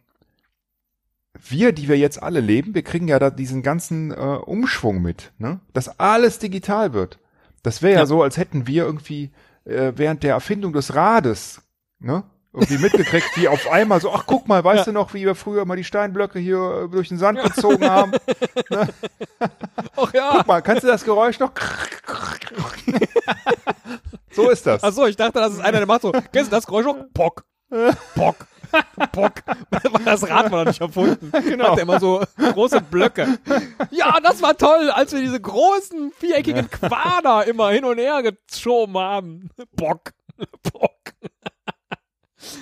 [1.47, 5.32] wir, die wir jetzt alle leben, wir kriegen ja da diesen ganzen äh, Umschwung mit,
[5.38, 5.60] ne?
[5.73, 7.19] Dass alles digital wird.
[7.62, 7.99] Das wäre ja.
[7.99, 8.06] Ja.
[8.08, 9.32] so, als hätten wir irgendwie
[9.65, 11.62] äh, während der Erfindung des Rades,
[11.99, 12.23] ne?
[12.54, 14.86] Irgendwie mitgekriegt, wie auf einmal so, ach guck mal, weißt Ja.
[14.86, 18.12] du noch, wie wir früher mal die Steinblöcke hier äh, durch den Sand gezogen haben?
[19.96, 20.32] Ach ja.
[20.38, 21.52] Guck mal, kannst du das Geräusch noch?
[24.32, 24.84] so ist das.
[24.84, 26.98] Achso, ich dachte, das ist einer, der macht so, kennst du das Geräusch noch?
[27.14, 27.46] Pock.
[28.16, 28.36] Pock.
[29.12, 29.34] Pock.
[30.06, 31.32] Das Rad war noch nicht erfunden.
[31.32, 31.72] Genau.
[31.72, 33.38] Hat er immer so große Blöcke.
[33.92, 38.98] Ja, das war toll, als wir diese großen viereckigen Quader immer hin und her geschoben
[38.98, 39.50] haben.
[39.76, 40.12] Bock.
[40.72, 40.92] Bock.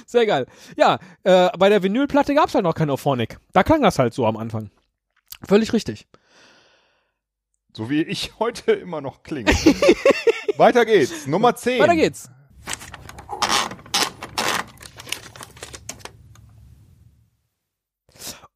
[0.05, 0.45] Sehr geil.
[0.77, 3.39] Ja, äh, bei der Vinylplatte gab's halt noch kein Auphonic.
[3.53, 4.71] Da klang das halt so am Anfang.
[5.47, 6.07] Völlig richtig.
[7.75, 9.51] So wie ich heute immer noch klinge.
[10.57, 11.27] Weiter geht's.
[11.27, 11.79] Nummer 10.
[11.81, 12.29] Weiter geht's.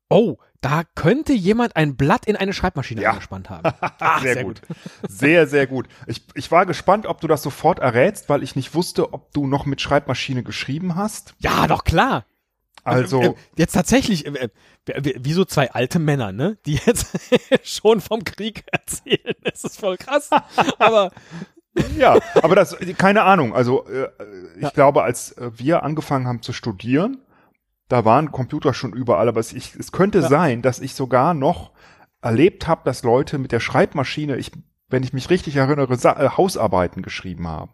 [0.09, 3.09] Oh, da könnte jemand ein Blatt in eine Schreibmaschine Ja.
[3.11, 3.69] angespannt haben.
[3.99, 4.61] Ach, sehr, gut.
[5.07, 5.87] Sehr, sehr gut.
[6.07, 9.45] Ich, ich war gespannt, ob du das sofort errätst, weil ich nicht wusste, ob du
[9.45, 11.35] noch mit Schreibmaschine geschrieben hast.
[11.39, 12.25] Ja, doch klar.
[12.85, 14.49] Also, Äh, jetzt tatsächlich, äh,
[14.87, 16.57] äh, wie so zwei alte Männer, ne?
[16.65, 17.07] Die jetzt
[17.63, 19.35] schon vom Krieg erzählen.
[19.43, 20.29] Das ist voll krass.
[20.79, 21.11] Aber
[21.97, 23.55] ja, aber das, keine Ahnung.
[23.55, 24.09] Also, äh,
[24.57, 24.69] ich Ja.
[24.71, 27.19] glaube, als äh, wir angefangen haben zu studieren,
[27.93, 30.27] da waren Computer schon überall, aber es, ich, es könnte Ja.
[30.27, 31.69] sein, dass ich sogar noch
[32.21, 34.51] erlebt habe, dass Leute mit der Schreibmaschine, ich,
[34.89, 37.71] wenn ich mich richtig erinnere, Sa äh, Hausarbeiten geschrieben haben.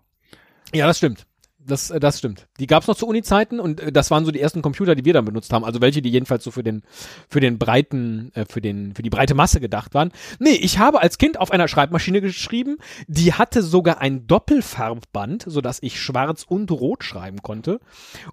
[0.73, 1.25] ja, das stimmt.
[1.65, 2.48] Das, äh, das stimmt.
[2.60, 5.13] Die gab's noch zu Uni-Zeiten und äh, das waren so die ersten Computer, die wir
[5.13, 5.65] dann benutzt haben.
[5.65, 6.84] Also welche, die jedenfalls so für den,
[7.30, 10.12] für den breiten, äh, für den, für die breite Masse gedacht waren.
[10.39, 15.80] Nee, ich habe als Kind auf einer Schreibmaschine geschrieben, die hatte sogar ein Doppelfarbband, sodass
[15.82, 17.80] ich schwarz und rot schreiben konnte.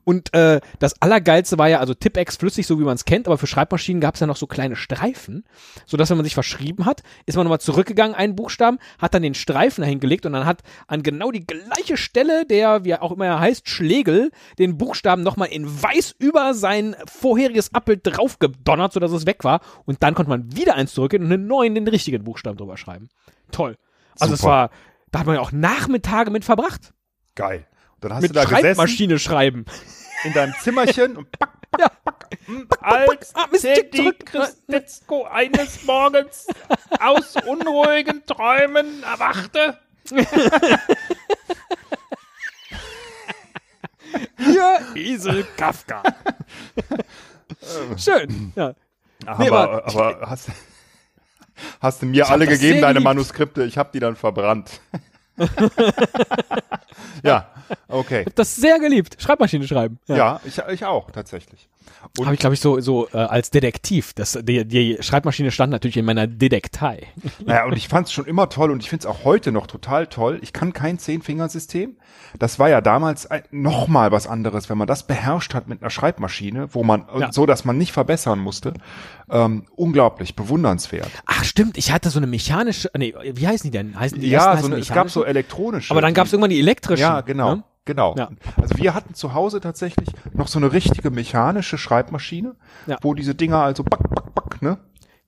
[0.05, 3.39] Und äh, das Allergeilste war ja, also Tipex flüssig, so wie man es kennt, aber
[3.39, 5.45] für Schreibmaschinen gab's ja noch so kleine Streifen,
[5.85, 9.35] sodass wenn man sich verschrieben hat, ist man nochmal zurückgegangen, einen Buchstaben, hat dann den
[9.35, 13.27] Streifen dahingelegt und dann hat an genau die gleiche Stelle, der, wie er auch immer
[13.27, 19.13] er heißt, Schlegel, den Buchstaben nochmal in weiß über sein vorheriges Abbild drauf gedonnert, sodass
[19.13, 19.61] es weg war.
[19.85, 23.09] Und dann konnte man wieder eins zurückgehen und einen neuen, den richtigen Buchstaben drüber schreiben.
[23.51, 23.77] Toll.
[24.21, 24.71] Also es war,
[25.11, 26.93] da hat man ja auch Nachmittage mit verbracht.
[27.35, 27.67] Geil.
[27.95, 29.65] Und dann hast mit du da gesessen Schreibmaschine schreiben.
[30.25, 31.91] in deinem Zimmerchen und pack, pack, Ja.
[32.05, 32.27] pack,
[32.81, 33.67] als Ah, Mist.
[34.25, 36.47] Christetzko eines Morgens
[37.01, 39.79] aus unruhigen Träumen erwachte.
[44.39, 46.03] Hier, Esel Kafka.
[47.97, 48.53] Schön.
[48.55, 48.75] Ja.
[49.39, 50.51] Nee, aber, aber hast,
[51.81, 53.05] hast du mir hab alle gegeben, deine geliebt.
[53.05, 54.81] Manuskripte, ich habe die dann verbrannt.
[57.23, 57.51] ja,
[57.89, 58.25] okay.
[58.35, 59.17] Das sehr geliebt.
[59.21, 59.99] Schreibmaschine schreiben.
[60.07, 61.69] Ja, ich, ich auch, tatsächlich.
[62.25, 64.13] Habe ich, glaube ich, so, so äh, als Detektiv.
[64.15, 67.07] Das, die, die Schreibmaschine stand natürlich in meiner Detektei.
[67.45, 69.67] Naja, und ich fand es schon immer toll und ich finde es auch heute noch
[69.67, 70.39] total toll.
[70.43, 71.97] Ich kann kein Zehn-Fingersystem.
[72.39, 75.83] Das war ja damals ein- noch mal was anderes, wenn man das beherrscht hat mit
[75.83, 77.33] einer Schreibmaschine, wo man Ja.
[77.33, 78.75] so, dass man nicht verbessern musste.
[79.31, 81.11] Ähm, unglaublich, bewundernswert.
[81.27, 81.77] Ach, stimmt.
[81.79, 83.99] Ich hatte so eine mechanische, nee, wie heißen die denn?
[83.99, 85.91] Heißen die ja, so eine, es gab so elektronische.
[85.93, 87.03] Aber dann gab es irgendwann die elektrischen.
[87.03, 87.57] Ja, genau.
[87.57, 87.65] Ne?
[87.87, 88.15] Genau.
[88.19, 88.29] Ja.
[88.61, 92.55] Also wir hatten zu Hause tatsächlich noch so eine richtige mechanische Schreibmaschine,
[92.87, 92.99] Ja.
[93.01, 94.77] wo diese Dinger also back, back, back, ne?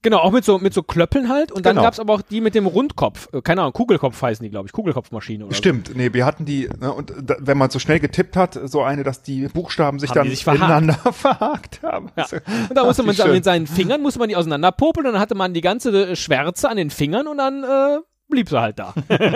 [0.01, 1.51] Genau, auch mit so, mit so Klöppeln halt.
[1.51, 1.83] Und dann Genau.
[1.85, 3.29] gab's aber auch die mit dem Rundkopf.
[3.33, 4.73] Äh, Keine Ahnung, Kugelkopf heißen die, glaube ich.
[4.73, 8.37] Kugelkopfmaschine oder Stimmt, nee, wir hatten die, ne, und da, wenn man so schnell getippt
[8.37, 10.63] hat, so eine, dass die Buchstaben sich Haben dann sich verhakt.
[10.63, 12.11] ineinander verhakt haben.
[12.29, 12.37] So.
[12.37, 12.43] Ja.
[12.69, 13.33] Und da musste man schön.
[13.33, 16.69] mit seinen Fingern, musste man die auseinanderpopeln und dann hatte man die ganze äh, Schwärze
[16.69, 18.95] an den Fingern und dann äh, blieb sie halt da.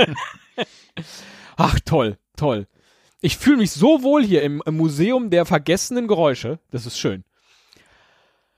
[1.56, 2.66] Ach, toll, toll.
[3.24, 6.58] Ich fühle mich so wohl hier im, im Museum der vergessenen Geräusche.
[6.72, 7.22] Das ist schön.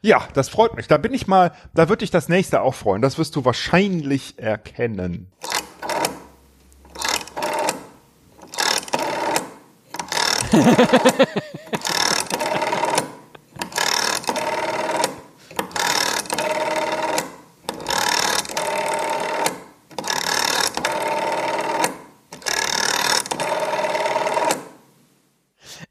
[0.00, 0.88] Ja, das freut mich.
[0.88, 3.02] Da bin ich mal, da würde ich das nächste auch freuen.
[3.02, 5.30] Das wirst du wahrscheinlich erkennen.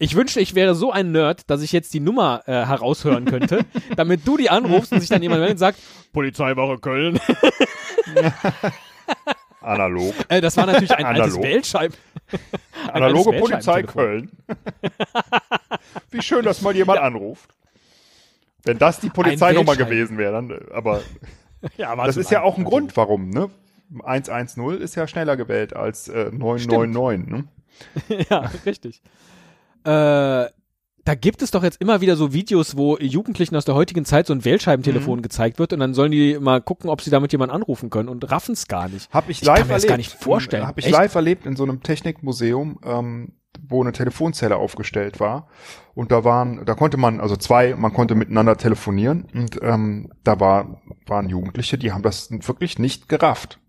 [0.03, 3.63] Ich wünschte, ich wäre so ein Nerd, dass ich jetzt die Nummer äh, heraushören könnte,
[3.95, 5.79] damit du die anrufst und sich dann jemand meldet und sagt,
[6.11, 7.21] Polizeiwache Köln.
[9.61, 10.13] Analog.
[10.27, 11.43] Äh, das war natürlich ein altes Analog.
[11.43, 11.93] Wählscheib.
[12.91, 13.83] Analoge altes Polizei.
[13.83, 14.31] Köln.
[16.11, 17.49] Wie schön, dass mal jemand anruft.
[18.65, 21.01] Wenn das die Polizeinummer gewesen wäre, dann, äh, aber
[21.77, 23.49] Ja, das ist ja auch ein Grund, warum, ne?
[24.03, 27.47] 110 ist ja schneller gewählt als äh, 999, ne?
[28.29, 29.01] ja, richtig.
[29.86, 30.50] Äh,
[31.06, 34.26] da gibt es doch jetzt immer wieder so Videos, wo Jugendlichen aus der heutigen Zeit
[34.28, 35.24] so ein Wählscheibentelefon Mhm.
[35.24, 38.32] gezeigt wird und dann sollen die mal gucken, ob sie damit jemanden anrufen können und
[38.32, 39.13] raffen es gar nicht.
[39.13, 39.89] Hab ich Ich live kann mir das erlebt.
[39.89, 40.65] gar nicht vorstellen.
[40.65, 40.93] Habe ich Echt?
[40.96, 43.34] live erlebt in so einem Technikmuseum, ähm,
[43.67, 45.50] wo eine Telefonzelle aufgestellt war.
[45.93, 49.28] Und da waren, da konnte man, also zwei, man konnte miteinander telefonieren.
[49.34, 53.60] Und ähm, da war, waren Jugendliche, die haben das wirklich nicht gerafft.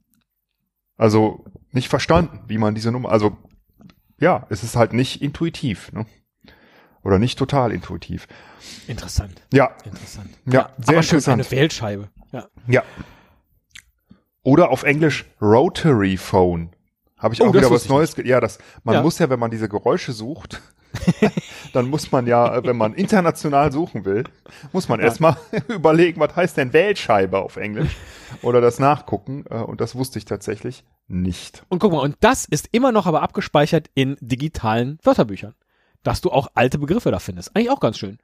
[0.96, 3.36] Also nicht verstanden, wie man diese Nummer, also
[4.24, 6.06] ja, es ist halt nicht intuitiv, ne?
[7.02, 8.26] Oder nicht total intuitiv.
[8.88, 10.30] Interessant, Ja, interessant.
[10.46, 11.42] Ja, sehr aber schön, interessant.
[11.42, 12.08] eine Wählscheibe.
[12.32, 12.48] Ja.
[12.66, 12.82] ja.
[14.42, 16.70] Oder auf Englisch Rotary Phone.
[17.18, 18.16] Habe ich Oh, auch wieder was Neues.
[18.24, 19.02] Ja, das, man Ja.
[19.02, 20.60] muss ja, wenn man diese Geräusche sucht,
[21.72, 24.24] dann muss man ja, äh, wenn man international suchen will,
[24.72, 25.06] muss man Ja.
[25.06, 25.36] erstmal
[25.68, 27.96] überlegen, was heißt denn Wählscheibe auf Englisch?
[28.42, 29.44] Oder das nachgucken.
[29.50, 31.64] äh, Und das wusste ich tatsächlich nicht.
[31.68, 35.54] Und guck mal, und das ist immer noch aber abgespeichert in digitalen Wörterbüchern.
[36.02, 37.54] Dass du auch alte Begriffe da findest.
[37.56, 38.18] Eigentlich auch ganz schön.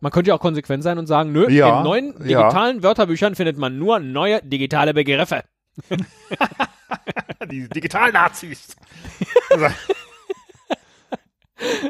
[0.00, 2.42] Man könnte ja auch konsequent sein und sagen, nö, Ja, in neuen ja.
[2.42, 5.44] digitalen Wörterbüchern findet man nur neue digitale Begriffe.
[7.50, 8.76] Die Digital-Nazis.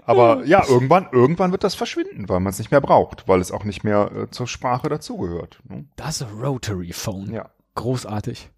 [0.06, 3.52] Aber ja, irgendwann, irgendwann wird das verschwinden, weil man es nicht mehr braucht, weil es
[3.52, 5.60] auch nicht mehr äh, zur Sprache dazugehört.
[5.68, 5.84] Ne?
[5.96, 7.32] Das Rotary Phone.
[7.32, 7.50] Ja.
[7.74, 8.50] Großartig.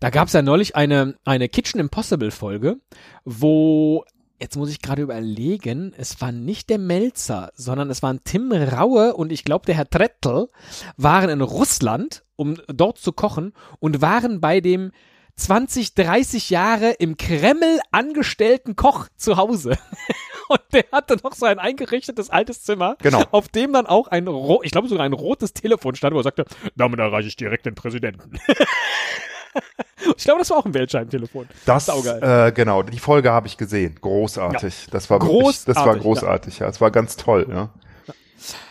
[0.00, 2.76] Da gab es ja neulich eine, eine Kitchen Impossible Folge,
[3.24, 4.04] wo,
[4.40, 9.14] jetzt muss ich gerade überlegen, es war nicht der Melzer, sondern es waren Tim Raue
[9.14, 10.48] und ich glaube der Herr Trettel
[10.96, 14.92] waren in Russland, um dort zu kochen und waren bei dem
[15.36, 19.78] 20, 30 Jahre im Kreml angestellten Koch zu Hause.
[20.48, 23.22] Und der hatte noch so ein eingerichtetes altes Zimmer, Genau.
[23.30, 24.28] auf dem dann auch ein,
[24.64, 27.76] ich glaube sogar ein rotes Telefon stand, wo er sagte, damit erreiche ich direkt den
[27.76, 28.32] Präsidenten.
[30.16, 31.48] ich glaube, das war auch ein Wählscheibentelefon.
[31.66, 32.48] Das, Saugeil.
[32.48, 33.96] äh, genau, die Folge habe ich gesehen.
[34.00, 34.88] Großartig.
[34.90, 36.68] Das war wirklich, das war Großartig, großartig, ja.
[36.68, 37.70] Es war ganz toll, ja.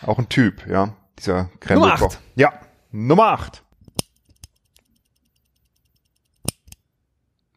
[0.06, 0.94] Auch ein Typ, ja.
[1.18, 2.14] Dieser Nummer Kreml-Koch.
[2.14, 2.20] acht.
[2.34, 2.52] Ja,
[2.92, 3.62] Nummer 8.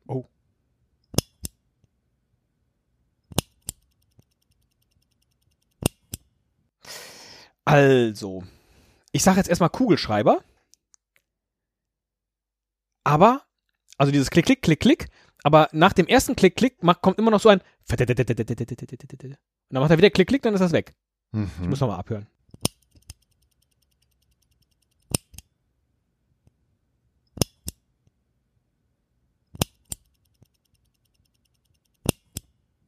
[0.08, 0.26] Oh.
[7.66, 8.44] Also,
[9.12, 10.42] ich sage jetzt erstmal Kugelschreiber.
[13.04, 13.42] Aber,
[13.98, 15.08] also dieses Klick, Klick, Klick, Klick.
[15.44, 17.60] Aber nach dem ersten Klick, Klick macht, kommt immer noch so ein.
[17.60, 18.00] Und
[19.70, 20.94] dann macht er wieder Klick, Klick, dann ist das weg.
[21.34, 21.70] Ich Mhm.
[21.70, 22.28] muss nochmal abhören.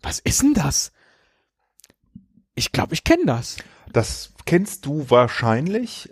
[0.01, 0.91] Was ist denn das?
[2.53, 3.57] Ich glaube, ich kenne das.
[3.91, 6.09] Das kennst du wahrscheinlich.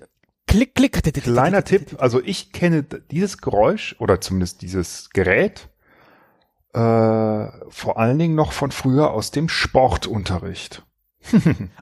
[0.54, 1.24] Klick, klick.
[1.24, 5.68] Kleiner Tipp, also ich kenne dieses Geräusch oder zumindest dieses Gerät
[6.74, 10.84] äh, vor allen Dingen noch von früher aus dem Sportunterricht.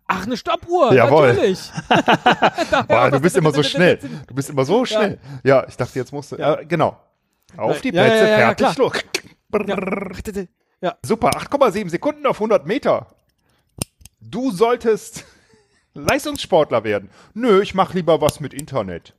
[0.07, 0.93] Ach, eine Stoppuhr.
[0.93, 1.33] Jawohl.
[1.33, 1.69] Natürlich.
[2.87, 3.99] Boah, du bist immer so schnell.
[4.27, 5.19] Du bist immer so schnell.
[5.43, 6.37] Ja, ich dachte, jetzt musst du.
[6.37, 6.61] Ja.
[6.61, 6.97] Äh, genau.
[7.57, 8.93] Auf die Plätze, fertig, los.
[10.79, 10.95] Ja.
[11.05, 13.07] Super, 8,7 Sekunden auf 100 Meter.
[14.21, 15.25] Du solltest
[15.93, 17.09] Leistungssportler werden.
[17.33, 19.13] Nö, ich mach lieber was mit Internet.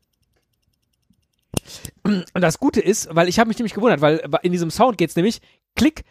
[2.05, 5.17] Und das Gute ist, weil ich habe mich nämlich gewundert, weil in diesem Sound geht's
[5.17, 5.41] nämlich
[5.77, 6.05] Klick,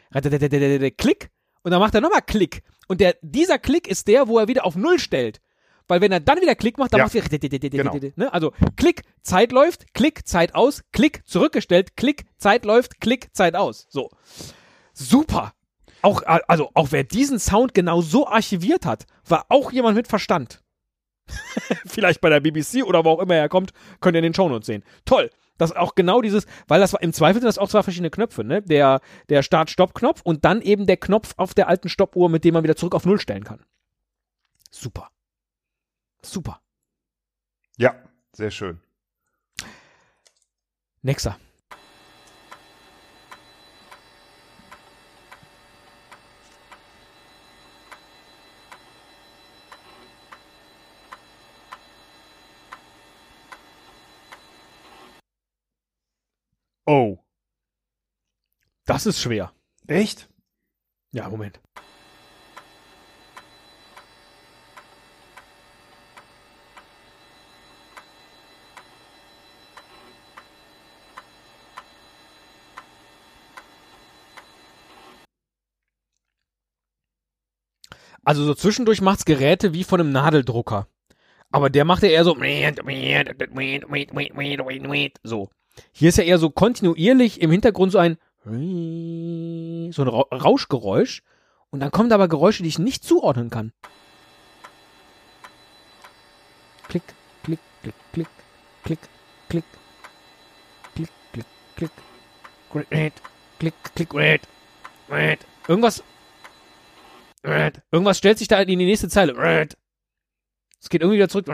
[0.91, 1.29] Klick
[1.63, 2.61] und dann macht er nochmal Klick.
[2.87, 5.41] Und der, dieser Klick ist der, wo er wieder auf Null stellt.
[5.87, 7.03] Weil wenn er dann wieder Klick macht, dann Ja.
[7.05, 7.21] macht er
[7.83, 7.91] Genau.
[8.15, 8.31] ne?
[8.33, 13.87] Also Klick, Zeit läuft, Klick, Zeit aus, Klick, zurückgestellt, Klick, Zeit läuft, Klick, Zeit aus.
[13.89, 14.09] So.
[14.93, 15.53] Super.
[16.01, 20.63] Auch, also, auch wer diesen Sound genau so archiviert hat, war auch jemand mit Verstand.
[21.85, 24.65] Vielleicht bei der BBC oder wo auch immer er kommt, könnt ihr in den Shownotes
[24.65, 24.83] sehen.
[25.05, 25.29] Toll.
[25.57, 28.43] Das auch genau dieses, weil das war, im Zweifel sind das auch zwei verschiedene Knöpfe,
[28.43, 28.63] ne?
[28.63, 32.63] Der, der Start-Stopp-Knopf und dann eben der Knopf auf der alten Stoppuhr, mit dem man
[32.63, 33.63] wieder zurück auf Null stellen kann.
[34.71, 35.11] Super.
[36.23, 36.61] Super.
[37.77, 37.93] Ja,
[38.33, 38.79] sehr schön.
[41.03, 41.37] Nächster.
[56.85, 57.17] Oh.
[58.91, 59.53] Das ist schwer.
[59.87, 60.27] Echt?
[61.13, 61.61] Ja, Moment.
[78.25, 80.89] Also so zwischendurch macht's Geräte wie von einem Nadeldrucker.
[81.49, 82.33] Aber der macht ja eher so
[85.23, 85.49] so.
[85.93, 91.23] Hier ist ja eher so kontinuierlich im Hintergrund so ein so ein Ra Rauschgeräusch
[91.69, 93.71] und dann kommen da aber Geräusche, die ich nicht zuordnen kann.
[96.91, 97.03] klick,
[97.43, 97.95] klick, klick,
[98.83, 98.99] klick, klick,
[99.47, 99.63] klick,
[100.93, 101.91] klick, klick, klick,
[102.91, 103.13] Red,
[103.59, 104.41] klick, klick, red,
[105.09, 105.39] red.
[105.69, 106.03] Irgendwas,
[107.45, 107.81] red.
[107.91, 109.37] Irgendwas stellt sich da in die nächste Zeile.
[110.81, 111.47] Es geht irgendwie wieder zurück.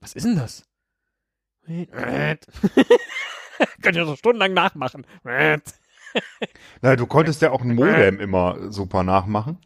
[0.00, 0.62] Was ist denn das?
[3.82, 5.06] Könnt ihr so stundenlang nachmachen.
[6.82, 9.58] Na, du konntest ja auch ein Modem immer super nachmachen.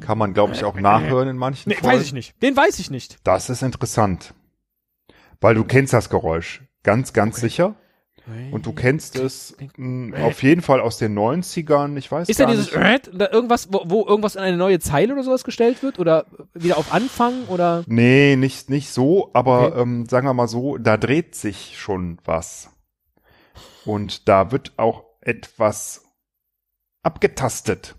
[0.00, 1.96] Kann man, glaube ich, auch nachhören in manchen Nee, Folgen.
[1.98, 2.40] weiß ich nicht.
[2.42, 3.18] Den weiß ich nicht.
[3.24, 4.34] Das ist interessant.
[5.40, 6.62] Weil du kennst das Geräusch.
[6.82, 7.74] Ganz, ganz sicher.
[8.50, 11.96] Und du kennst es mh, auf jeden Fall aus den 90ern.
[11.96, 12.76] Ich weiß Ist gar dieses nicht.
[12.76, 15.98] Red, da irgendwas, wo, wo irgendwas in eine neue Zeile oder sowas gestellt wird?
[16.00, 17.44] Oder wieder auf Anfang?
[17.46, 17.84] Oder?
[17.86, 19.80] Nee, nicht, nicht so, aber Okay.
[19.82, 22.70] ähm, sagen wir mal so, da dreht sich schon was.
[23.84, 26.04] Und da wird auch etwas
[27.02, 27.96] abgetastet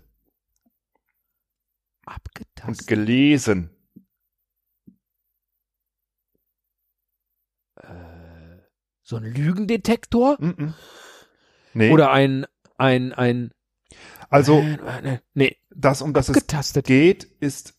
[2.06, 2.86] und Abgetastet.
[2.86, 3.70] gelesen.
[9.02, 10.36] So ein Lügendetektor?
[10.40, 10.74] Mhm.
[11.74, 13.52] Nee, Oder ein, ein, ein,
[14.30, 16.46] also äh, nee, das, um das es
[16.82, 17.74] geht, ist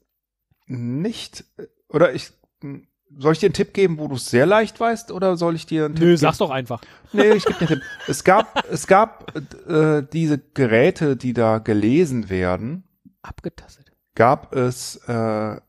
[0.68, 1.46] nicht,
[1.88, 2.32] oder ich,
[2.62, 5.56] hm, soll ich dir einen Tipp geben, wo du es sehr leicht weißt, oder soll
[5.56, 6.18] ich dir einen Tipp Nö, geben?
[6.18, 6.82] sag's doch einfach.
[7.12, 7.90] Nee, ich gebe dir einen Tipp.
[8.08, 9.34] Es gab, es gab
[9.68, 12.84] äh, diese Geräte, die da gelesen werden,
[13.22, 13.92] Abgetastet.
[14.16, 15.60] gab es äh,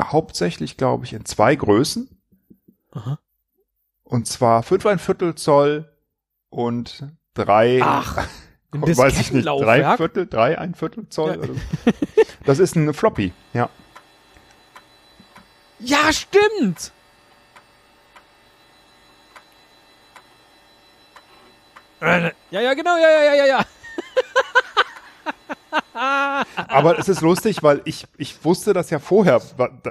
[0.00, 2.08] hauptsächlich, glaube ich, in zwei Größen.
[2.92, 3.18] Aha.
[4.04, 5.90] Und zwar fünf ein Viertel Zoll
[6.50, 8.26] und drei, Ach,
[8.72, 9.96] weiß ich nicht, drei.
[9.96, 11.56] Viertel, drei ein Viertel Zoll.
[11.84, 11.92] Ja.
[12.44, 13.68] Das ist ein Floppy, ja.
[15.80, 16.92] Ja, stimmt!
[22.00, 23.64] Ja, ja, genau, ja, ja, ja, ja, ja.
[26.68, 29.40] Aber es ist lustig, weil ich, ich wusste das ja vorher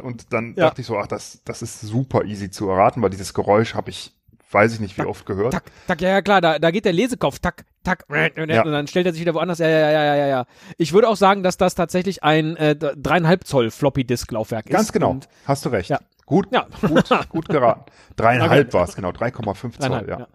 [0.03, 0.67] und dann Ja.
[0.67, 3.89] dachte ich so, ach, das, das ist super easy zu erraten, weil dieses Geräusch habe
[3.89, 4.13] ich,
[4.51, 5.53] weiß ich nicht wie oft gehört.
[5.53, 8.63] Tak, tak, ja, ja, klar, da, da geht der Lesekopf, tak, tak, und Ja.
[8.63, 10.45] dann stellt er sich wieder woanders, ja, ja, ja, ja, ja, ja.
[10.77, 14.73] Ich würde auch sagen, dass das tatsächlich ein äh, dreieinhalb Zoll Floppy-Disk-Laufwerk ist.
[14.73, 15.89] Ganz genau, hast du recht.
[15.89, 15.99] Ja.
[16.25, 17.85] Gut, ja, gut, gut geraten.
[18.17, 20.19] Dreieinhalb war es, genau, 3,5 Zoll, ja.
[20.19, 20.27] ja.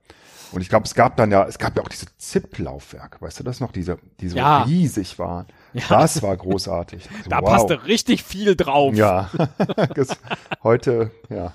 [0.52, 3.44] Und ich glaube, es gab dann ja, es gab ja auch diese ZIP-Laufwerke, weißt du
[3.44, 4.62] das noch, diese, die so Ja.
[4.64, 5.46] riesig waren.
[5.72, 5.84] Ja.
[5.88, 7.08] Das war großartig.
[7.10, 7.48] Also, da wow.
[7.48, 8.94] passte richtig viel drauf.
[8.94, 9.30] Ja,
[10.62, 11.52] heute, ja.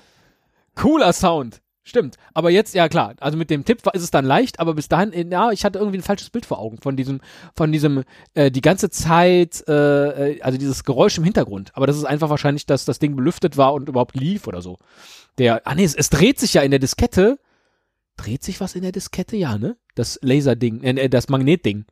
[0.75, 1.61] Cooler Sound.
[1.87, 2.17] Stimmt.
[2.33, 5.13] Aber jetzt, ja klar, also mit dem Tipp ist es dann leicht, aber bis dahin,
[5.13, 7.21] äh, ja, ich hatte irgendwie ein falsches Bild vor Augen von diesem,
[7.55, 11.71] von diesem, äh, die ganze Zeit, äh, äh, also dieses Geräusch im Hintergrund.
[11.75, 14.79] Aber das ist einfach wahrscheinlich, dass das Ding belüftet war und überhaupt lief oder so.
[15.37, 17.39] Der, ah nee, es, es dreht sich ja in der Diskette.
[18.17, 19.37] Dreht sich was in der Diskette?
[19.37, 19.77] Ja, ne?
[19.95, 21.85] Das Laserding, äh, äh, das Magnetding.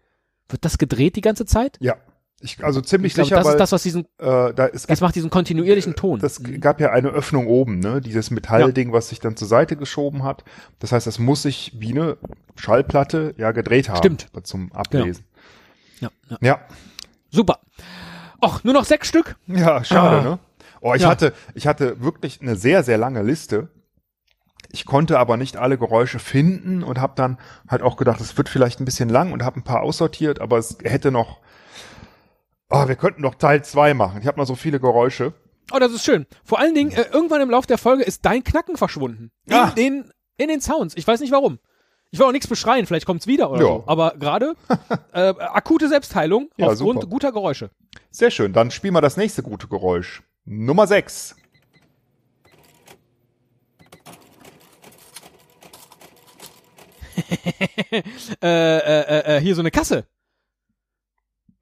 [0.49, 1.77] Wird das gedreht die ganze Zeit?
[1.79, 1.95] Ja,
[2.41, 4.71] ich, also ziemlich Ich glaube, sicher, das weil ist das, was diesen, äh, da, es
[4.83, 6.19] das gibt, macht diesen kontinuierlichen Ton.
[6.19, 8.01] das gab ja eine Öffnung oben, ne?
[8.01, 10.43] Dieses Metallding, was sich dann zur Seite geschoben hat.
[10.79, 12.17] Das heißt, das muss sich wie eine
[12.55, 13.97] Schallplatte ja gedreht haben.
[13.97, 14.27] Stimmt.
[14.43, 15.23] Zum Ablesen.
[15.99, 16.37] ja, ja.
[16.41, 16.59] Ja.
[17.31, 17.59] Super.
[18.43, 19.35] Och, nur noch sechs Stück?
[19.47, 20.21] Ja, schade, Ah.
[20.23, 20.39] ne?
[20.81, 21.09] Oh, ich Ja.
[21.09, 23.69] hatte, ich hatte wirklich eine sehr, sehr lange Liste.
[24.71, 28.49] Ich konnte aber nicht alle Geräusche finden und habe dann halt auch gedacht, es wird
[28.49, 31.39] vielleicht ein bisschen lang und habe ein paar aussortiert, aber es hätte noch,
[32.83, 34.19] oh, wir könnten noch Teil zwei machen.
[34.21, 35.33] Ich habe noch so viele Geräusche.
[35.73, 36.25] Oh, das ist schön.
[36.43, 39.31] Vor allen Dingen, äh, irgendwann im Lauf der Folge ist dein Knacken verschwunden.
[39.47, 39.71] In, Ah.
[39.71, 40.95] den, in den Sounds.
[40.95, 41.59] Ich weiß nicht warum.
[42.11, 43.67] Ich will auch nichts beschreien, vielleicht kommt's wieder oder Ja.
[43.67, 43.83] so.
[43.87, 44.53] Aber gerade
[45.13, 47.07] äh, akute Selbstheilung Ja, aufgrund super.
[47.11, 47.71] guter Geräusche.
[48.11, 50.21] Sehr schön, dann spielen wir das nächste gute Geräusch.
[50.45, 51.35] Nummer sechs.
[58.41, 60.05] Äh, äh, äh, hier so eine Kasse.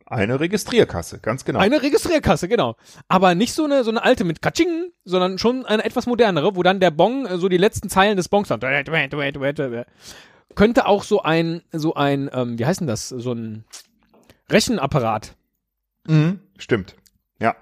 [0.05, 1.59] Eine Registrierkasse, ganz genau.
[1.59, 2.75] Eine Registrierkasse, genau.
[3.07, 6.63] Aber nicht so eine, so eine alte mit Katsching, sondern schon eine etwas modernere, wo
[6.63, 8.61] dann der Bong äh, so die letzten Zeilen des Bongs hat.
[10.55, 13.09] Könnte auch so ein, so ein, ähm, wie heißt denn das?
[13.09, 13.65] So ein
[14.49, 15.35] Rechenapparat.
[16.07, 16.95] Mhm, stimmt.
[17.39, 17.55] Ja.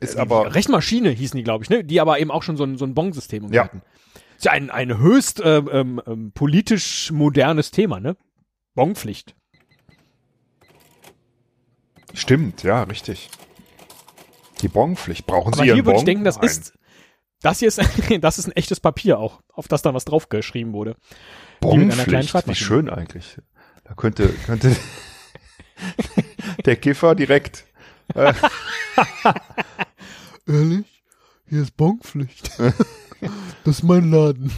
[0.00, 1.84] Ist Die aber, Rechenmaschine hießen die, glaube ich, ne?
[1.84, 3.64] Die aber eben auch schon so ein, so ein Bong-System Ja.
[3.64, 3.82] hatten.
[4.36, 8.16] Ist ja ein, ein höchst ähm, ähm, ähm, politisch modernes Thema, ne?
[8.74, 9.34] Bongpflicht.
[12.20, 13.30] Stimmt, ja, richtig.
[14.60, 15.26] Die Bonpflicht.
[15.26, 16.46] Brauchen Aber Sie hier würde ich denken, das Nein.
[16.46, 16.72] ist,
[17.42, 17.80] das hier ist,
[18.20, 20.96] das ist ein echtes Papier auch, auf das dann was draufgeschrieben wurde.
[21.60, 22.48] Bonpflicht.
[22.48, 23.38] Wie schön eigentlich.
[23.84, 24.74] Da könnte, könnte
[26.64, 27.64] der Kiffer direkt.
[28.14, 28.32] Äh,
[30.48, 31.02] Ehrlich?
[31.48, 32.58] Hier ist Bongpflicht.
[33.64, 34.50] das ist mein Laden.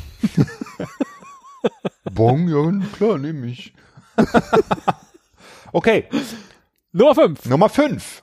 [2.11, 3.75] bon, ja, klar, nehme ich.
[5.73, 6.09] okay,
[6.93, 7.45] Nummer 5.
[7.45, 8.23] Nummer fünf.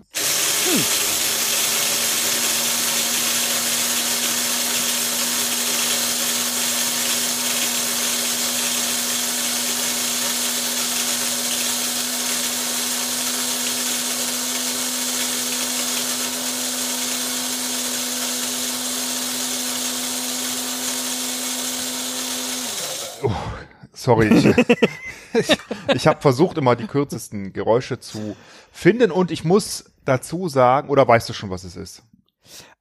[24.06, 24.46] Sorry, ich,
[25.34, 25.58] ich,
[25.96, 28.36] ich habe versucht, immer die kürzesten Geräusche zu
[28.72, 32.04] finden und ich muss dazu sagen, oder weißt du schon, was es ist?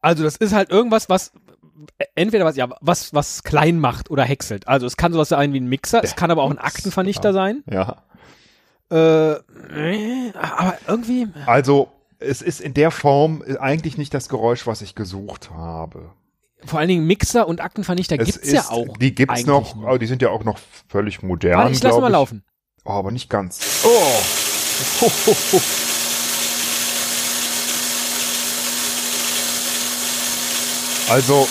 [0.02, 1.32] Also das ist halt irgendwas, was
[2.14, 4.68] entweder was ja was was klein macht oder häckselt.
[4.68, 7.64] Also es kann sowas sein wie ein Mixer, es kann aber auch ein Aktenvernichter sein.
[7.70, 8.02] Ja.
[8.90, 9.36] Äh,
[10.34, 15.50] aber irgendwie Also es ist in der Form eigentlich nicht das Geräusch, was ich gesucht
[15.52, 16.10] habe.
[16.66, 18.96] Vor allen Dingen Mixer und Aktenvernichter Es gibt's ja auch.
[18.98, 20.58] Die gibt's noch, aber die sind ja auch noch
[20.88, 21.58] völlig modern.
[21.58, 22.44] Warte, ich glaub mal laufen.
[22.84, 23.60] Oh, aber nicht ganz.
[23.84, 24.22] Oh.
[31.06, 31.46] Also,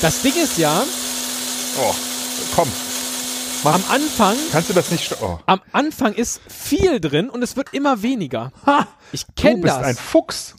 [0.00, 0.84] Das Ding ist ja,
[1.80, 1.94] oh,
[2.54, 2.70] komm,
[3.64, 5.16] am Anfang, kannst du das nicht?
[5.22, 5.38] Oh.
[5.46, 8.52] am Anfang ist viel drin und es wird immer weniger.
[8.64, 9.84] Ha, Ich du kenne bist das.
[9.86, 10.56] ein Fuchs.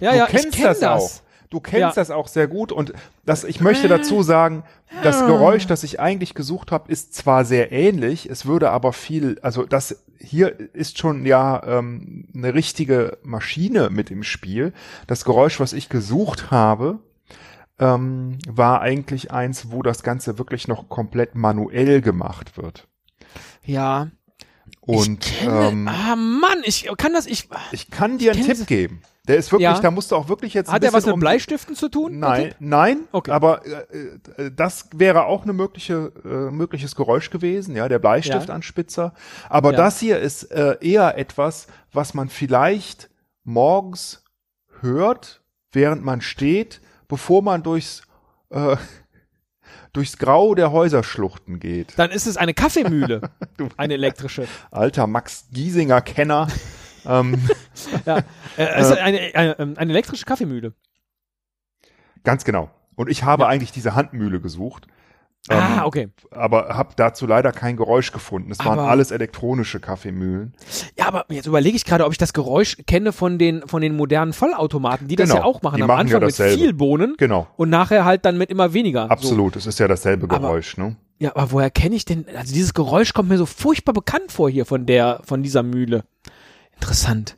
[0.00, 1.10] ja, du ja, kennst ich kenn das, das, auch.
[1.50, 1.92] Du kennst Ja.
[1.92, 2.92] das auch sehr gut und
[3.26, 4.62] das, ich möchte dazu sagen,
[5.02, 9.38] das Geräusch, das ich eigentlich gesucht habe, ist zwar sehr ähnlich, es würde aber viel,
[9.42, 14.72] also das hier ist schon ja ähm, eine richtige Maschine mit im Spiel.
[15.06, 16.98] Das Geräusch, was ich gesucht habe,
[17.80, 22.86] ähm, war eigentlich eins, wo das Ganze wirklich noch komplett manuell gemacht wird.
[23.64, 24.08] Ja.
[24.80, 28.56] Und ich kenne, ähm, ah Mann, ich kann das, ich, ich kann dir einen kenn
[28.56, 29.02] Tipp geben.
[29.28, 29.78] Der ist wirklich, Ja.
[29.78, 32.18] da musst du auch wirklich jetzt hat er was mit um- Bleistiften zu tun?
[32.18, 33.30] Nein, nein, Okay.
[33.30, 39.12] aber äh, äh, das wäre auch eine mögliche äh, mögliches Geräusch gewesen, ja, der Bleistiftanspitzer.
[39.48, 39.76] Aber Ja.
[39.76, 43.10] das hier ist äh, eher etwas, was man vielleicht
[43.44, 44.24] morgens
[44.80, 46.80] hört, während man steht,
[47.10, 48.02] bevor man durchs
[48.48, 48.76] äh,
[49.92, 51.98] durchs Grau der Häuserschluchten geht.
[51.98, 53.20] Dann ist es eine Kaffeemühle,
[53.58, 54.46] Du- eine elektrische.
[54.70, 56.48] Alter Max Giesinger Kenner.
[57.04, 57.38] ähm,
[58.06, 58.18] Ja,
[58.56, 60.72] äh, ist eine, eine, ähm, eine elektrische Kaffeemühle.
[62.24, 62.70] ganz genau.
[62.96, 63.48] Und ich habe Ja.
[63.48, 64.86] eigentlich diese Handmühle gesucht.
[65.48, 66.08] Ah, Ähm, okay.
[66.30, 68.50] aber habe dazu leider kein Geräusch gefunden.
[68.52, 70.54] Es waren Aber- alles elektronische Kaffeemühlen.
[70.98, 73.96] Ja, aber jetzt überlege ich gerade, ob ich das Geräusch kenne von den, von den
[73.96, 75.76] modernen Vollautomaten, die das Genau, ja auch machen.
[75.76, 76.58] die Am machen ja Anfang mit dasselbe.
[76.58, 79.04] viel Bohnen Genau, und nachher halt dann mit immer weniger.
[79.04, 79.08] So.
[79.10, 79.56] absolut.
[79.56, 80.96] Es ist ja dasselbe Aber- Geräusch, ne?
[81.18, 82.24] Ja, aber woher kenne ich denn?
[82.34, 86.04] Also dieses Geräusch kommt mir so furchtbar bekannt vor hier von der, von dieser Mühle.
[86.74, 87.36] Interessant.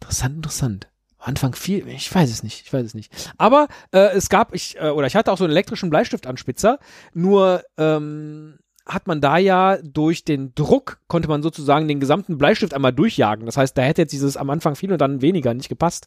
[0.00, 0.88] Interessant, interessant.
[1.24, 3.32] Anfang viel, ich weiß es nicht, ich weiß es nicht.
[3.38, 6.78] Aber äh, es gab, ich, äh, oder ich hatte auch so einen elektrischen Bleistiftanspitzer,
[7.12, 12.74] nur ähm, hat man da ja durch den Druck, konnte man sozusagen den gesamten Bleistift
[12.74, 13.46] einmal durchjagen.
[13.46, 16.06] Das heißt, da hätte jetzt dieses am Anfang viel und dann weniger nicht gepasst.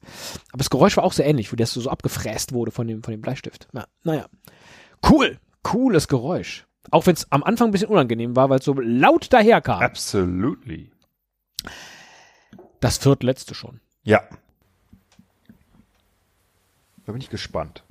[0.52, 3.04] Aber das Geräusch war auch so ähnlich, wo das so, so abgefräst wurde von dem,
[3.04, 3.68] von dem Bleistift.
[3.74, 4.28] Ja, naja.
[5.10, 6.68] Cool, cooles Geräusch.
[6.92, 9.82] Auch wenn es am Anfang ein bisschen unangenehm war, weil es so laut daherkam.
[9.82, 10.92] Absolutely.
[12.80, 13.82] Das viertletzte schon.
[14.04, 14.22] Ja.
[17.08, 17.87] Da bin ich gespannt.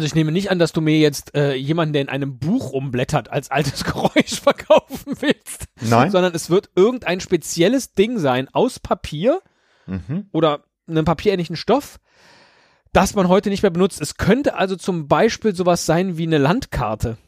[0.00, 2.70] Also ich nehme nicht an, dass du mir jetzt äh, jemanden, der in einem Buch
[2.70, 5.66] umblättert, als altes Geräusch verkaufen willst.
[5.78, 6.10] Nein?
[6.10, 9.42] Sondern es wird irgendein spezielles Ding sein aus Papier
[9.86, 10.24] Mhm.
[10.32, 11.98] oder einem papierähnlichen Stoff,
[12.94, 14.00] das man heute nicht mehr benutzt.
[14.00, 17.18] Es könnte also zum Beispiel sowas sein wie eine Landkarte,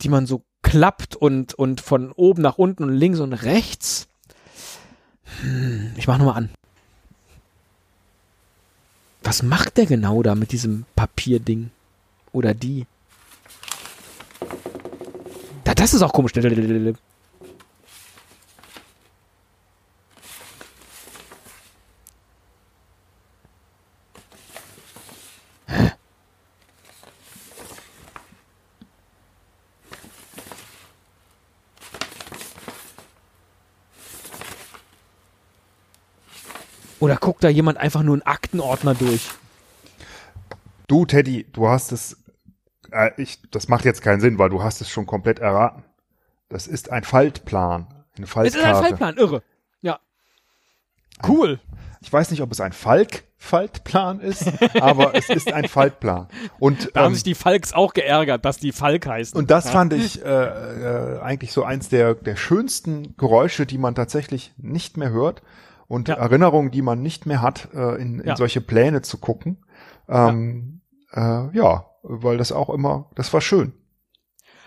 [0.00, 4.08] die man so klappt und, und von oben nach unten und links und rechts.
[5.42, 6.50] Hm, ich mach nochmal an.
[9.26, 11.70] Was macht der genau da mit diesem Papierding?
[12.32, 12.86] Oder die?
[15.64, 16.32] Da, das ist auch komisch.
[37.00, 39.30] Oder guckt da jemand einfach nur einen Aktenordner durch?
[40.88, 42.16] Du, Teddy, du hast es.
[42.90, 45.82] Äh, ich, das macht jetzt keinen Sinn, weil du hast es schon komplett erraten.
[46.48, 47.86] Das ist ein Faltplan.
[48.16, 48.58] Eine Es Faltkarte.
[48.58, 49.42] ist ein Faltplan, irre.
[49.82, 49.98] Ja.
[51.26, 51.58] Cool.
[52.00, 54.44] Ich weiß nicht, ob es ein Falk-Faltplan ist,
[54.80, 56.28] aber es ist ein Faltplan.
[56.60, 59.36] Und, Da haben ähm, sich die Falks auch geärgert, dass die Falk heißen.
[59.36, 63.94] und das fand ich äh, äh, eigentlich so eins der, der schönsten Geräusche, die man
[63.96, 65.42] tatsächlich nicht mehr hört.
[65.88, 66.14] Und Ja.
[66.16, 68.36] Erinnerungen, die man nicht mehr hat, äh, in, in Ja.
[68.36, 69.58] solche Pläne zu gucken.
[70.08, 70.80] Ähm,
[71.14, 71.46] ja.
[71.48, 73.72] Äh, ja, weil das auch immer, das war schön.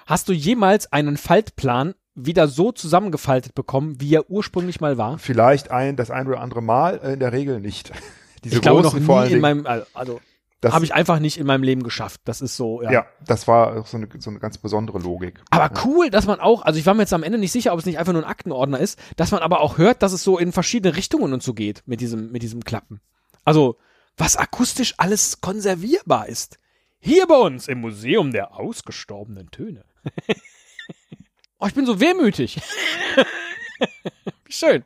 [0.06, 5.18] Hast du jemals einen Faltplan wieder so zusammengefaltet bekommen, wie er ursprünglich mal war?
[5.20, 7.92] Vielleicht ein, das ein oder andere Mal, äh, in der Regel nicht.
[8.44, 10.20] Diese ich glaube noch großen vor allen nie in meinem, also
[10.66, 12.22] habe ich einfach nicht in meinem Leben geschafft.
[12.26, 12.92] Das ist so, ja.
[12.92, 13.06] ja.
[13.26, 15.42] das war so eine, so eine ganz besondere Logik.
[15.50, 17.80] Aber cool, dass man auch, also ich war mir jetzt am Ende nicht sicher, ob
[17.80, 20.38] es nicht einfach nur ein Aktenordner ist, dass man aber auch hört, dass es so
[20.38, 23.00] in verschiedene Richtungen und so geht mit diesem, mit diesem Klappen.
[23.46, 23.78] Also,
[24.18, 26.58] was akustisch alles konservierbar ist.
[27.00, 29.86] Hier bei uns im Museum der ausgestorbenen Töne.
[31.60, 32.60] oh, ich bin so wehmütig.
[34.50, 34.84] Schön.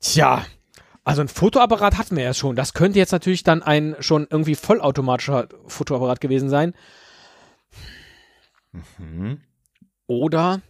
[0.00, 0.44] Tja,
[1.04, 2.54] also ein Fotoapparat hatten wir ja schon.
[2.54, 6.74] Das könnte jetzt natürlich dann ein schon irgendwie vollautomatischer Fotoapparat gewesen sein.
[8.98, 9.40] Mhm.
[10.06, 10.60] Oder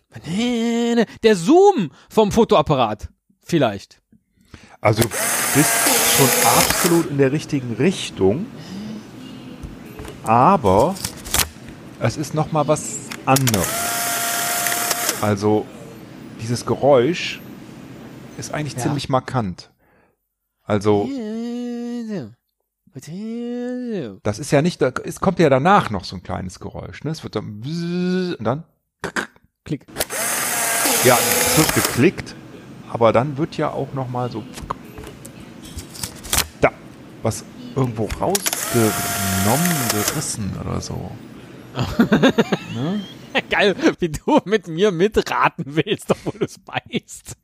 [1.22, 3.08] der Zoom vom Fotoapparat.
[3.42, 4.00] Vielleicht.
[4.80, 5.72] Also du bist
[6.16, 8.46] schon absolut in der richtigen Richtung,
[10.22, 10.94] aber
[12.00, 13.66] es ist noch mal was anderes.
[15.20, 15.66] Also
[16.40, 17.40] dieses Geräusch
[18.38, 18.80] ist eigentlich Ja.
[18.82, 19.70] ziemlich markant.
[20.64, 21.08] Also
[24.22, 27.04] das ist ja nicht, es kommt ja danach noch so ein kleines Geräusch.
[27.04, 27.10] Ne?
[27.10, 28.64] Es wird dann und dann
[29.64, 29.86] Klick.
[31.04, 32.34] ja, es wird geklickt,
[32.90, 34.42] aber dann wird ja auch noch mal so
[36.60, 36.70] da
[37.22, 37.44] was
[37.76, 38.92] irgendwo rausgenommen,
[39.92, 41.10] gerissen oder so.
[43.50, 47.36] Geil, wie du mit mir mitraten willst, obwohl du es weißt.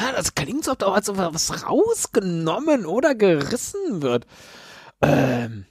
[0.00, 4.26] Ja, das klingt so, als ob was rausgenommen oder gerissen wird.
[5.02, 5.66] Ähm.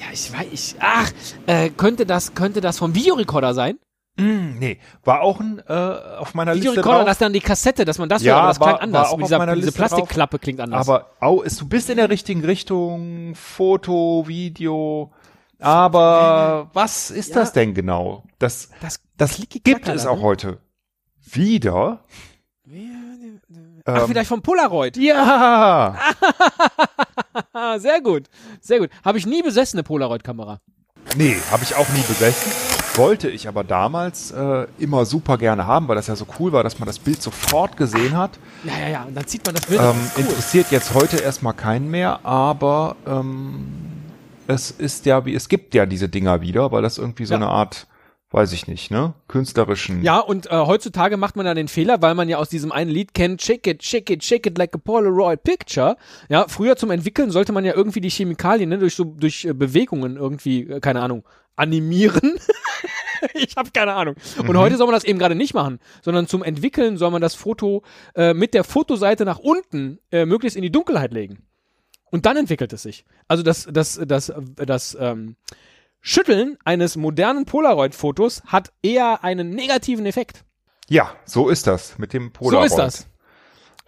[0.00, 1.10] Ja, ich weiß, ach,
[1.46, 3.78] äh, könnte das, könnte das vom Videorekorder sein?
[4.18, 7.06] Mm, nee, war auch ein, äh, auf meiner Liste Videorekorder, drauf.
[7.08, 9.02] das dann die Kassette, dass man das Ja, hört, aber das war- klang anders.
[9.04, 9.88] war auch Mit auf dieser, meiner diese Liste drauf.
[9.90, 10.88] Plastikklappe klingt anders.
[10.88, 15.12] Aber au, ist, du bist in der richtigen Richtung, Foto, Video.
[15.60, 17.36] Aber was ist Ja.
[17.36, 18.24] das denn genau?
[18.38, 20.22] Das, das, das gibt es auch ne?
[20.22, 20.58] heute
[21.30, 22.04] wieder.
[23.84, 24.96] Ach, Ähm, vielleicht vom Polaroid.
[24.98, 25.96] Ja,
[27.78, 28.26] sehr gut.
[28.60, 28.90] Sehr gut.
[29.04, 30.60] Habe ich nie besessen, eine Polaroid-Kamera.
[31.16, 32.52] nee, habe ich auch nie besessen.
[32.96, 36.62] Wollte ich aber damals äh, immer super gerne haben, weil das ja so cool war,
[36.64, 38.38] dass man das Bild sofort gesehen hat.
[38.64, 39.02] Ja, ja, ja.
[39.04, 39.80] Und dann zieht man das Bild.
[39.80, 40.22] Ähm, das cool.
[40.24, 43.66] Interessiert jetzt heute erstmal keinen mehr, aber ähm,
[44.48, 47.36] es ist ja wie, es gibt ja diese Dinger wieder, weil das irgendwie so Ja.
[47.38, 47.86] eine Art,
[48.30, 50.02] weiß ich nicht, ne, künstlerischen.
[50.02, 52.90] Ja, und äh, heutzutage macht man dann den Fehler, weil man ja aus diesem einen
[52.90, 55.96] Lied kennt, shake it, shake it, shake it like a Polaroid picture.
[56.28, 59.54] Ja, früher zum Entwickeln sollte man ja irgendwie die Chemikalien ne, durch so durch äh,
[59.54, 61.24] Bewegungen irgendwie, äh, keine Ahnung,
[61.56, 62.38] animieren.
[63.34, 64.14] ich habe keine Ahnung.
[64.38, 67.34] Und heute soll man das eben gerade nicht machen, sondern zum Entwickeln soll man das
[67.34, 67.82] Foto
[68.14, 71.44] äh, mit der Fotoseite nach unten äh, möglichst in die Dunkelheit legen.
[72.10, 73.04] Und dann entwickelt es sich.
[73.26, 75.36] Also das, das, das, das ähm,
[76.12, 80.42] Schütteln eines modernen Polaroid-Fotos hat eher einen negativen Effekt.
[80.88, 82.70] Ja, so ist das mit dem Polaroid.
[82.70, 83.06] So ist das.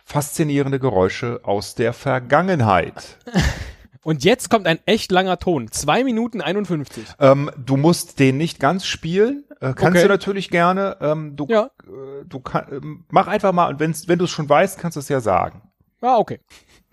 [0.05, 3.17] Faszinierende Geräusche aus der Vergangenheit.
[4.03, 5.73] Und jetzt kommt ein echt langer Ton.
[5.73, 7.07] Zwei Minuten 51.
[7.21, 10.03] ähm, du musst den nicht ganz spielen, äh, kannst Okay.
[10.03, 10.99] du natürlich gerne.
[11.01, 11.71] Ähm, du, Ja.
[11.85, 14.97] äh, du kann, ähm, mach einfach mal und wenn's, wenn du es schon weißt, kannst
[14.97, 15.63] du es ja sagen.
[16.03, 16.41] Ah, okay.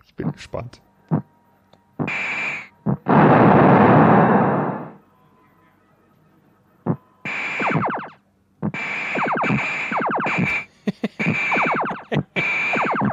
[0.06, 0.80] Ich bin gespannt.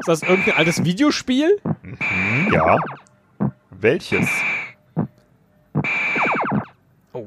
[0.08, 1.60] Ist das irgendein altes Videospiel?
[1.64, 2.78] Hm, ja.
[3.72, 4.30] Welches?
[7.12, 7.26] Oh.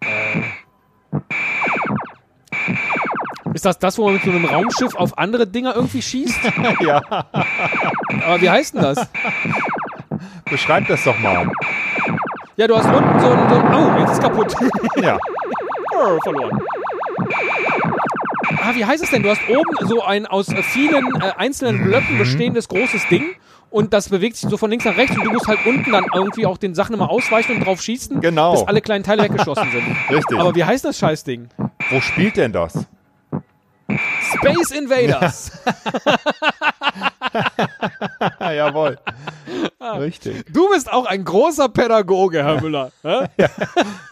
[0.00, 0.40] Äh.
[3.52, 6.40] Ist das das, wo man mit so einem Raumschiff auf andere Dinger irgendwie schießt?
[6.80, 7.02] ja.
[8.24, 9.06] Aber wie heißt denn das?
[10.46, 11.46] Beschreib das doch mal.
[12.56, 14.54] Ja, du hast unten so ein, so ein Oh, jetzt ist kaputt.
[14.96, 15.18] Ja.
[15.92, 16.58] Oh, verloren.
[18.62, 19.22] Ah, wie heißt es denn?
[19.22, 23.24] Du hast oben so ein aus vielen äh, einzelnen Blöcken bestehendes großes Ding
[23.70, 26.04] und das bewegt sich so von links nach rechts und du musst halt unten dann
[26.14, 28.52] irgendwie auch den Sachen immer ausweichen und drauf schießen, Genau.
[28.52, 29.84] bis alle kleinen Teile weggeschossen sind.
[30.16, 30.38] Richtig.
[30.38, 31.48] Aber wie heißt das Scheißding?
[31.90, 32.86] Wo spielt denn das?
[34.34, 35.50] Space Invaders.
[38.40, 38.98] Jawohl.
[39.80, 40.44] Richtig.
[40.52, 42.90] Du bist auch ein großer Pädagoge, Herr Müller.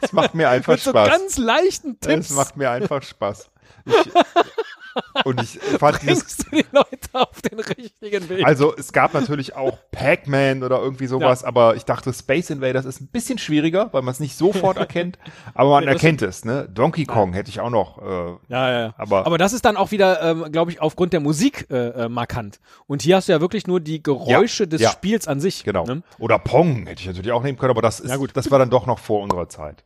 [0.00, 1.08] Es macht mir einfach Mit so Spaß.
[1.08, 3.50] ganz leichten Tipps Es macht mir einfach Spaß.
[3.88, 8.44] Ich, und ich fand dieses, bringst du die Leute auf den richtigen Weg.
[8.44, 13.00] also es gab natürlich auch Pac-Man oder irgendwie sowas, aber ich dachte Space Invaders ist
[13.00, 15.18] ein bisschen schwieriger, weil man es nicht sofort erkennt,
[15.54, 16.68] aber man erkennt es, ne?
[16.68, 18.94] Donkey Kong hätte ich auch noch, äh, Ja, ja, ja.
[18.98, 22.08] Aber- Aber das ist dann auch wieder, ähm, glaube ich, aufgrund der Musik äh, äh,
[22.08, 22.58] markant.
[22.86, 24.90] Und hier hast du ja wirklich nur die Geräusche des ja.
[24.90, 25.62] Spiels an sich.
[25.64, 25.84] genau.
[25.84, 26.02] Ne?
[26.18, 28.30] Oder Pong hätte ich natürlich auch nehmen können, aber das ist, Ja, gut.
[28.34, 29.84] das war dann doch noch vor unserer Zeit.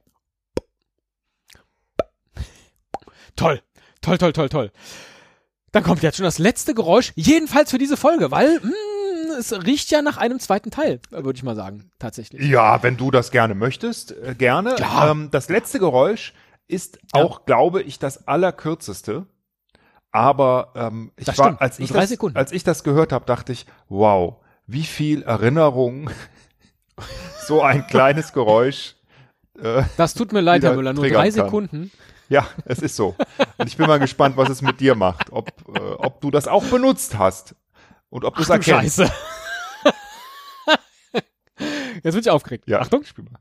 [3.36, 3.60] Toll.
[4.02, 4.70] Toll, toll, toll, toll.
[5.72, 9.90] Dann kommt jetzt schon das letzte Geräusch, jedenfalls für diese Folge, weil mh, es riecht
[9.90, 12.42] ja nach einem zweiten Teil, würde ich mal sagen, tatsächlich.
[12.46, 14.76] Ja, wenn du das gerne möchtest, äh, gerne.
[15.02, 16.34] Ähm, das letzte Geräusch
[16.68, 17.22] ist Ja.
[17.22, 19.26] auch, glaube ich, das allerkürzeste.
[20.10, 21.60] Aber ähm, ich Das war, stimmt.
[21.62, 22.36] als ich das, Sekunden.
[22.36, 24.36] als ich das gehört habe, dachte ich, wow,
[24.66, 26.10] wie viel Erinnerung
[27.46, 28.94] so ein kleines Geräusch.
[29.58, 31.32] Äh, Das tut mir leid, Herr Müller, nur drei kann.
[31.32, 31.90] Sekunden.
[32.32, 33.14] Ja, es ist so.
[33.58, 36.48] Und ich bin mal gespannt, was es mit dir macht, ob, äh, ob du das
[36.48, 37.54] auch benutzt hast
[38.08, 38.96] und ob du es erkennst.
[38.98, 39.12] Scheiße.
[42.02, 42.64] Jetzt bin ich aufgeregt.
[42.66, 43.04] Ja, Achtung.
[43.04, 43.38] spiel mal.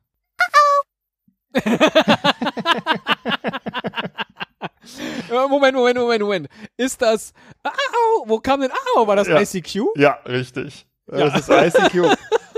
[5.29, 6.47] Äh, Moment, Moment, Moment, Moment.
[6.77, 7.33] Ist das.
[7.63, 9.07] Au, wo kam denn Au?
[9.07, 9.39] War das Ja.
[9.39, 9.95] ICQ?
[9.95, 10.85] Ja, richtig.
[11.11, 11.29] Ja.
[11.29, 12.15] Das ist ICQ.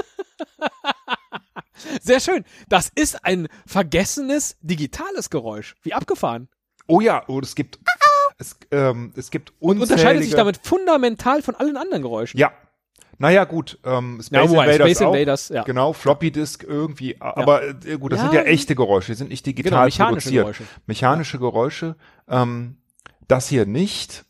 [2.01, 2.43] Sehr schön.
[2.69, 5.75] Das ist ein vergessenes digitales Geräusch.
[5.83, 6.47] Wie abgefahren.
[6.87, 7.79] Oh ja, oh, es gibt,
[8.37, 9.93] es, ähm, es gibt Und unzählige.
[9.93, 12.39] unterscheidet sich damit fundamental von allen anderen Geräuschen.
[12.39, 12.51] Ja.
[13.19, 15.13] Naja, gut, ähm, Space Ja, Invaders Space auch.
[15.13, 15.63] Invaders, ja.
[15.63, 18.25] Genau, Floppy Disk irgendwie, aber äh, gut, das Ja.
[18.25, 20.43] sind ja echte Geräusche, die sind nicht digital Genau, mechanische produziert.
[20.43, 20.63] Geräusche.
[20.87, 21.95] Mechanische Geräusche,
[22.27, 22.77] ähm,
[23.27, 24.25] das hier nicht.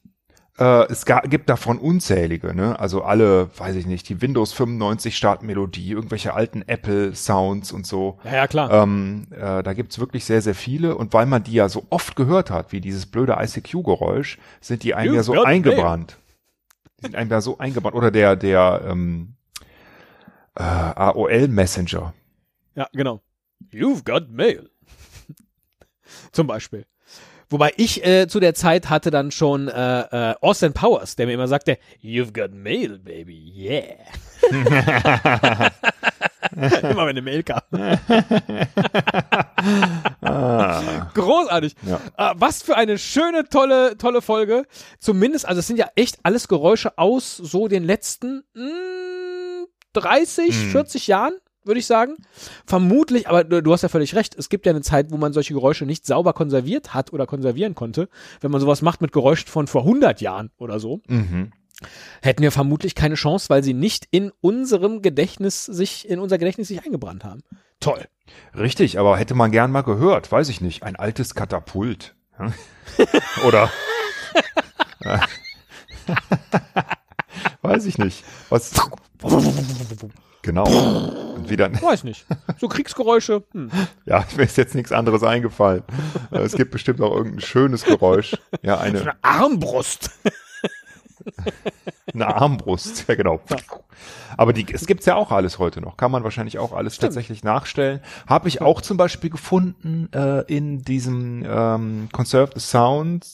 [0.59, 2.79] Äh, es ga, gibt davon unzählige, ne?
[2.79, 8.19] Also alle, weiß ich nicht, die Windows 95 Startmelodie, irgendwelche alten Apple Sounds und so.
[8.23, 8.71] Ja, ja, klar.
[8.71, 10.95] Ähm, äh, da gibt's wirklich sehr, sehr viele.
[10.95, 14.93] Und weil man die ja so oft gehört hat, wie dieses blöde ICQ-Geräusch, sind die
[14.93, 16.17] einem ja so eingebrannt.
[16.99, 17.95] Die sind einem ja so eingebrannt.
[17.95, 19.35] Oder der, der ähm,
[20.55, 22.13] äh, AOL-Messenger.
[22.75, 23.21] Ja, genau.
[23.71, 24.69] You've got mail.
[26.31, 26.85] Zum Beispiel.
[27.49, 31.33] Wobei ich äh, zu der Zeit hatte dann schon äh, äh, Austin Powers, der mir
[31.33, 33.83] immer sagte, You've got mail, baby, yeah.
[36.55, 37.61] immer wenn eine Mail kam.
[41.13, 41.75] Großartig.
[41.85, 41.99] Ja.
[42.17, 44.65] Äh, was für eine schöne, tolle, tolle Folge.
[44.99, 51.07] Zumindest, also es sind ja echt alles Geräusche aus so den letzten mh, 30, 40
[51.07, 51.33] Jahren,
[51.65, 52.15] würde ich sagen.
[52.65, 55.53] Vermutlich, aber du, hast ja völlig recht, es gibt ja eine Zeit, wo man solche
[55.53, 58.09] Geräusche nicht sauber konserviert hat oder konservieren konnte.
[58.41, 61.51] Wenn man sowas macht mit Geräuschen von vor 100 Jahren oder so, Mhm.
[62.21, 66.67] hätten wir vermutlich keine Chance, weil sie nicht in unserem Gedächtnis sich, in unser Gedächtnis
[66.69, 67.41] sich eingebrannt haben.
[67.79, 68.05] Toll.
[68.55, 72.15] Richtig, aber hätte man gern mal gehört, weiß ich nicht, ein altes Katapult.
[73.45, 73.69] Oder
[77.61, 78.23] weiß ich nicht.
[78.49, 78.71] Was
[80.43, 80.65] genau.
[81.35, 82.25] Und wieder Weiß nicht.
[82.59, 83.43] So Kriegsgeräusche.
[83.53, 83.71] Hm.
[84.05, 85.83] ja, mir ist jetzt nichts anderes eingefallen.
[86.29, 88.37] Es gibt bestimmt auch irgendein schönes Geräusch.
[88.61, 90.11] Ja, eine, Eine Armbrust.
[92.13, 93.05] eine Armbrust.
[93.07, 93.41] Ja, genau.
[94.37, 95.97] Aber die, es gibt's ja auch alles heute noch.
[95.97, 98.01] Kann man wahrscheinlich auch alles tatsächlich nachstellen.
[98.27, 103.25] Habe ich auch zum Beispiel gefunden äh, in diesem ähm, Conserved Sound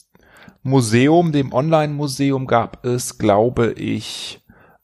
[0.62, 4.39] Museum, dem Online-Museum gab es, glaube ich,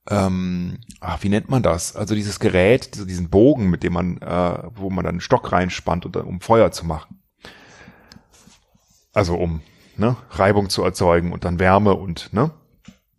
[0.09, 1.97] ähm, ach, wie nennt man das?
[1.97, 5.53] Also dieses Gerät, diese- diesen Bogen, mit dem man, äh, wo man dann einen Stock
[5.53, 7.23] reinspannt, und um Feuer zu machen.
[9.13, 9.63] Also um
[9.97, 12.51] ne, Reibung zu erzeugen und dann Wärme und ne?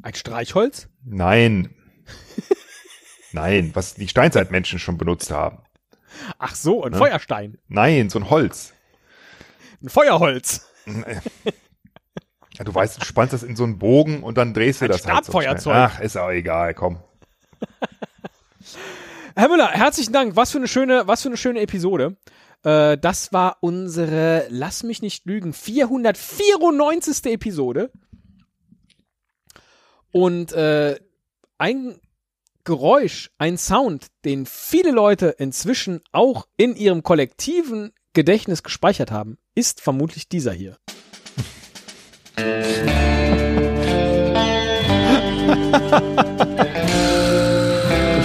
[0.04, 0.90] Ein Streichholz?
[1.04, 1.74] Nein.
[3.34, 5.60] Nein, was die Steinzeitmenschen schon benutzt haben.
[6.40, 7.58] Ach so, ein Feuerstein.
[7.68, 8.74] Nein, so ein Holz.
[9.84, 10.66] Ein Feuerholz.
[12.58, 14.92] Ja, du weißt, du spannst das in so einen Bogen und dann drehst du Ein
[14.92, 15.32] das halt so.
[15.32, 15.76] Stabfeuerzeug.
[15.76, 16.98] Ach, ist auch egal, komm.
[19.36, 20.36] Herr Müller, herzlichen Dank.
[20.36, 22.18] Was für eine schöne, was für eine schöne Episode.
[22.64, 27.26] Äh, das war unsere, lass mich nicht lügen, 494.
[27.32, 27.92] Episode.
[30.12, 31.00] Und äh,
[31.60, 32.00] ein
[32.64, 39.80] Geräusch, ein Sound, den viele Leute inzwischen auch in ihrem kollektiven Gedächtnis gespeichert haben, ist
[39.80, 40.78] vermutlich dieser hier.
[42.38, 42.44] Ich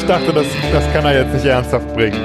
[0.07, 2.21] dachte, das, das kann er jetzt nicht ernsthaft bringen.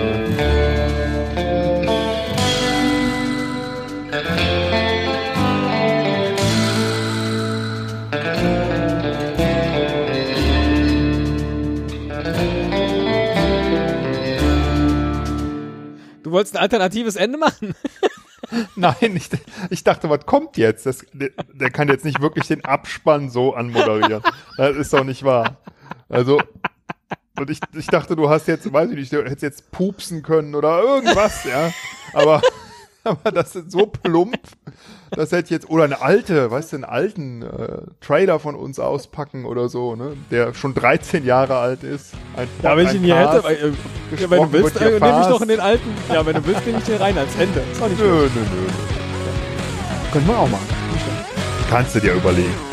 [16.24, 17.74] Du wolltest ein alternatives Ende machen?
[18.76, 19.30] Nein, ich,
[19.70, 20.86] ich dachte, was kommt jetzt?
[20.86, 24.24] Das, der, der kann jetzt nicht wirklich den Abspann so anmoderieren.
[24.58, 25.58] Das ist doch nicht wahr.
[26.10, 26.39] Also,
[27.38, 30.56] und ich, ich dachte, du hast jetzt, weiß ich nicht, du hättest jetzt pupsen können
[30.56, 31.72] oder irgendwas, ja.
[32.14, 32.41] Aber,
[33.08, 34.39] aber das ist so plump.
[35.12, 39.45] Das hätte jetzt, oder eine alte, weißt du, einen alten äh, Trailer von uns auspacken
[39.45, 40.18] oder so, ne?
[40.32, 42.14] Der schon 13 Jahre alt ist.
[42.36, 45.22] Ein, ja, wenn ich ihn hier hätte, weil, äh, ja, wenn du willst, äh, nehme
[45.22, 45.89] ich doch in den alten.
[46.12, 47.62] Ja, wenn du willst, nehme ich den rein als Ende.
[47.72, 48.68] Ist auch nicht nö, nö, nö.
[50.12, 50.68] Können wir auch machen.
[51.70, 52.66] Kannst du dir überlegen.